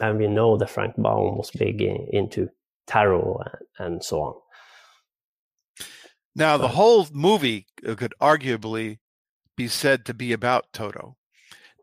[0.00, 2.48] And we know that Frank Baum was big in, into
[2.86, 3.42] tarot
[3.78, 4.34] and, and so on.
[6.34, 8.98] Now, the whole movie could arguably
[9.56, 11.16] be said to be about Toto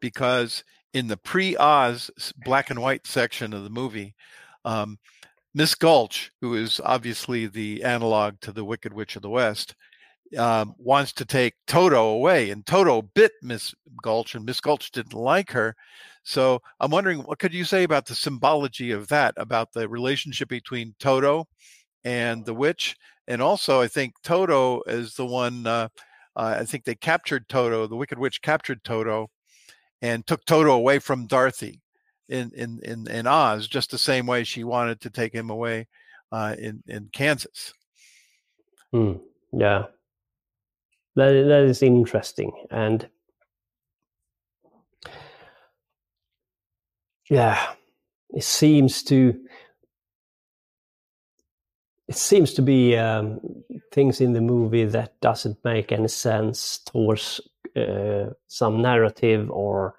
[0.01, 0.63] because
[0.93, 2.09] in the pre Oz
[2.43, 4.15] black and white section of the movie,
[4.65, 4.97] um,
[5.53, 9.75] Miss Gulch, who is obviously the analog to the Wicked Witch of the West,
[10.37, 15.13] um, wants to take Toto away, and Toto bit Miss Gulch, and Miss Gulch didn't
[15.13, 15.75] like her.
[16.23, 20.49] So I'm wondering, what could you say about the symbology of that, about the relationship
[20.49, 21.47] between Toto
[22.03, 22.95] and the witch,
[23.27, 25.65] and also I think Toto is the one.
[25.65, 25.89] Uh,
[26.35, 27.87] uh, I think they captured Toto.
[27.87, 29.29] The Wicked Witch captured Toto,
[30.01, 31.81] and took Toto away from Dorothy
[32.27, 35.87] in in in, in Oz, just the same way she wanted to take him away
[36.31, 37.73] uh, in in Kansas.
[38.91, 39.13] Hmm.
[39.51, 39.85] Yeah,
[41.15, 43.07] that that is interesting, and
[47.29, 47.73] yeah,
[48.29, 49.39] it seems to
[52.07, 53.39] it seems to be um,
[53.91, 57.39] things in the movie that doesn't make any sense towards
[57.75, 59.95] uh, some narrative or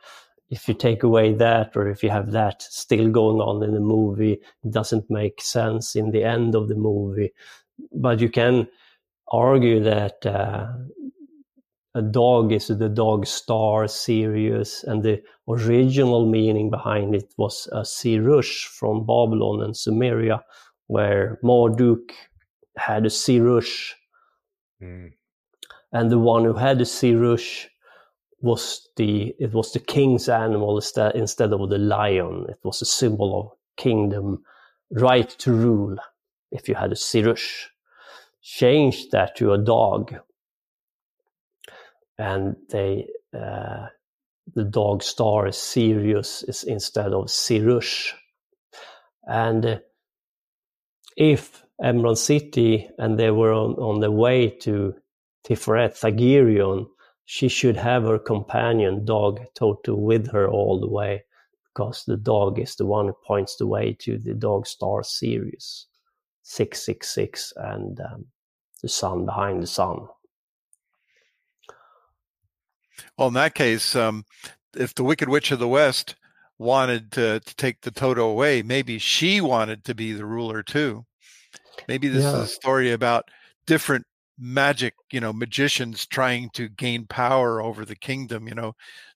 [0.51, 3.81] if you take away that or if you have that still going on in the
[3.81, 7.33] movie it doesn't make sense in the end of the movie
[7.93, 8.67] but you can
[9.33, 10.67] argue that uh,
[11.95, 17.81] a dog is the dog star Sirius and the original meaning behind it was a
[17.81, 20.41] Sirush from Babylon and Sumeria
[20.87, 22.13] where Marduk
[22.77, 23.93] had a Sirush
[24.83, 25.13] Mm.
[25.93, 27.67] And the one who had the Sirush
[28.41, 32.47] was the it was the king's animal instead of the lion.
[32.49, 34.43] It was a symbol of kingdom,
[34.91, 35.97] right to rule.
[36.51, 37.67] If you had a Sirush,
[38.43, 40.15] change that to a dog,
[42.19, 43.87] and they uh,
[44.55, 48.12] the dog star is Sirius is instead of Sirush,
[49.25, 49.79] and uh,
[51.17, 54.95] if Emerald City and they were on, on the way to
[55.45, 56.87] Tiferet Thagirion,
[57.25, 61.25] she should have her companion dog Toto with her all the way
[61.73, 65.87] because the dog is the one who points the way to the dog star Sirius
[66.43, 68.27] 666 and um,
[68.83, 70.09] the sun behind the sun.
[73.17, 74.25] Well, in that case, um,
[74.77, 76.17] if the Wicked Witch of the West
[76.59, 81.07] wanted to, to take the Toto away, maybe she wanted to be the ruler too.
[81.89, 82.43] Maybe this Yeah.
[82.43, 83.31] is a story about
[83.67, 84.07] different
[84.41, 88.49] magic, you know, magicians trying to gain power over the kingdom.
[88.49, 88.73] You know,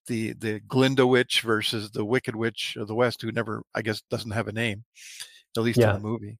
[0.07, 4.03] the the Glinda Witch versus the Wicked Witch of the West, who never, I guess,
[4.11, 4.85] doesn't have a name,
[5.57, 5.97] at least Yeah.
[5.97, 6.39] in the movie.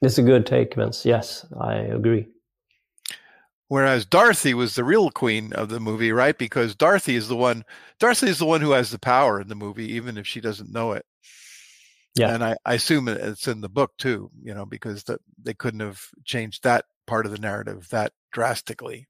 [0.00, 1.04] It's a good take, Vince.
[1.04, 2.26] Yes, I agree.
[3.68, 6.36] Whereas Dorothy was the real queen of the movie, right?
[6.36, 7.64] Because Dorothy is the one.
[7.98, 10.72] Dorothy is the one who has the power in the movie, even if she doesn't
[10.72, 11.06] know it.
[12.14, 12.34] Yeah.
[12.34, 15.80] And I, I assume it's in the book too, you know, because the, they couldn't
[15.80, 19.08] have changed that part of the narrative that drastically.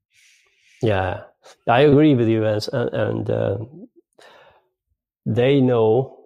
[0.82, 1.22] Yeah,
[1.68, 2.44] I agree with you.
[2.44, 3.58] And, and uh,
[5.26, 6.18] they know,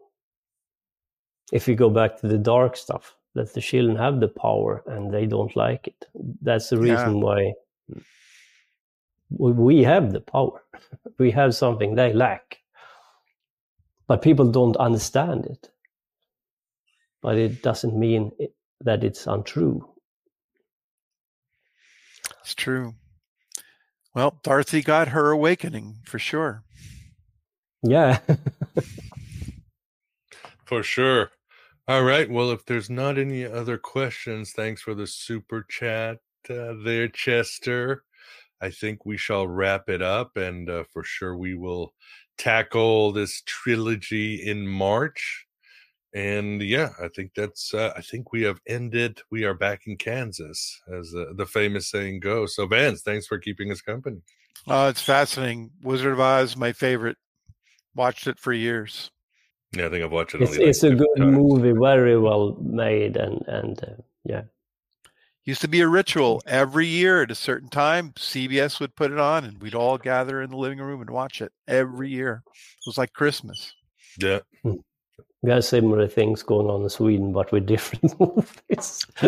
[1.52, 5.12] if you go back to the dark stuff, that the children have the power and
[5.12, 6.06] they don't like it.
[6.40, 6.92] That's the Yeah.
[6.92, 7.52] reason why
[9.28, 10.62] we- we have the power.
[11.18, 12.58] We have something they lack.
[14.06, 15.70] But people don't understand it.
[17.22, 19.86] But it doesn't mean it, that it's untrue.
[22.46, 22.94] It's true.
[24.14, 26.62] Well, Dorothy got her awakening for sure.
[27.82, 28.20] Yeah.
[30.64, 31.32] For sure.
[31.88, 32.30] All right.
[32.30, 36.18] Well, if there's not any other questions, thanks for the super chat
[36.48, 38.04] uh, there, Chester.
[38.60, 41.94] I think we shall wrap it up, and uh, for sure we will
[42.38, 45.45] tackle this trilogy in March.
[46.16, 47.74] And yeah, I think that's.
[47.74, 49.20] Uh, I think we have ended.
[49.30, 52.56] We are back in Kansas, as uh, the famous saying goes.
[52.56, 54.22] So, Vance, thanks for keeping us company.
[54.66, 55.72] Oh, it's fascinating.
[55.82, 57.18] Wizard of Oz, my favorite.
[57.94, 59.10] Watched it for years.
[59.76, 60.40] Yeah, I think I've watched it.
[60.40, 61.36] it's, only like a good times.
[61.36, 64.42] movie, very well made, and, and uh, yeah.
[65.44, 68.12] Used to be a ritual every year at a certain time.
[68.12, 71.42] CBS would put it on, and we'd all gather in the living room and watch
[71.42, 72.42] it every year.
[72.46, 73.74] It was like Christmas.
[74.18, 74.38] Yeah.
[75.46, 79.06] We have similar things going on in Sweden, but with different movies.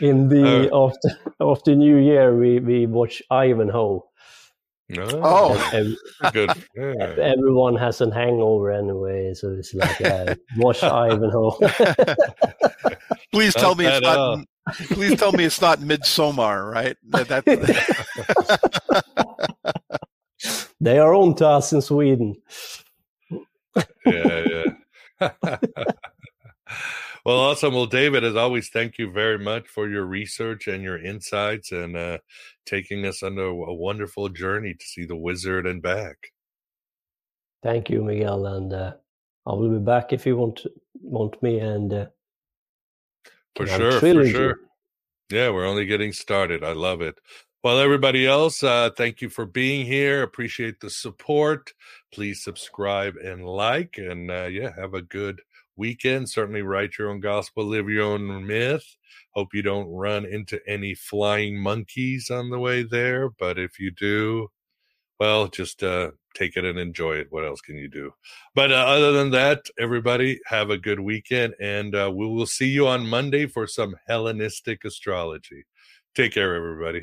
[0.00, 0.88] in the oh.
[0.90, 1.08] after
[1.40, 4.04] after New Year, we we watch Ivanhoe.
[4.98, 5.70] Oh.
[5.72, 5.96] And
[6.34, 6.50] good.
[6.76, 7.14] Yeah.
[7.22, 11.52] Everyone has an hangover anyway, so it's like yeah, watch Ivanhoe.
[13.32, 14.18] Please tell Not me it's not.
[14.18, 14.44] all.
[14.90, 16.98] Please tell me it's not Midsummer, right?
[17.08, 17.46] That, that,
[20.80, 22.36] they are on to us in Sweden.
[24.06, 24.64] yeah, yeah.
[27.24, 27.74] well, awesome.
[27.74, 31.96] Well, David, as always, thank you very much for your research and your insights and
[31.96, 32.18] uh,
[32.64, 36.32] taking us on a, a wonderful journey to see the wizard and back.
[37.62, 38.92] Thank you, Miguel, and uh,
[39.46, 40.64] I will be back if you want
[41.00, 42.06] want me and uh,
[43.54, 44.58] For can have a sure, for sure.
[45.30, 46.62] Yeah, we're only getting started.
[46.62, 47.18] I love it.
[47.64, 50.22] Well, everybody else, uh, thank you for being here.
[50.22, 51.72] Appreciate the support.
[52.12, 55.40] Please subscribe and like, and uh, yeah, have a good
[55.74, 56.28] weekend.
[56.28, 58.84] Certainly write your own gospel, live your own myth.
[59.30, 63.90] Hope you don't run into any flying monkeys on the way there, but if you
[63.90, 64.48] do,
[65.18, 67.26] well, just uh, take it and enjoy it.
[67.30, 68.12] What else can you do?
[68.54, 72.68] But uh, other than that, everybody have a good weekend, and uh, we will see
[72.68, 75.64] you on Monday for some Hellenistic astrology.
[76.14, 77.02] Take care, everybody.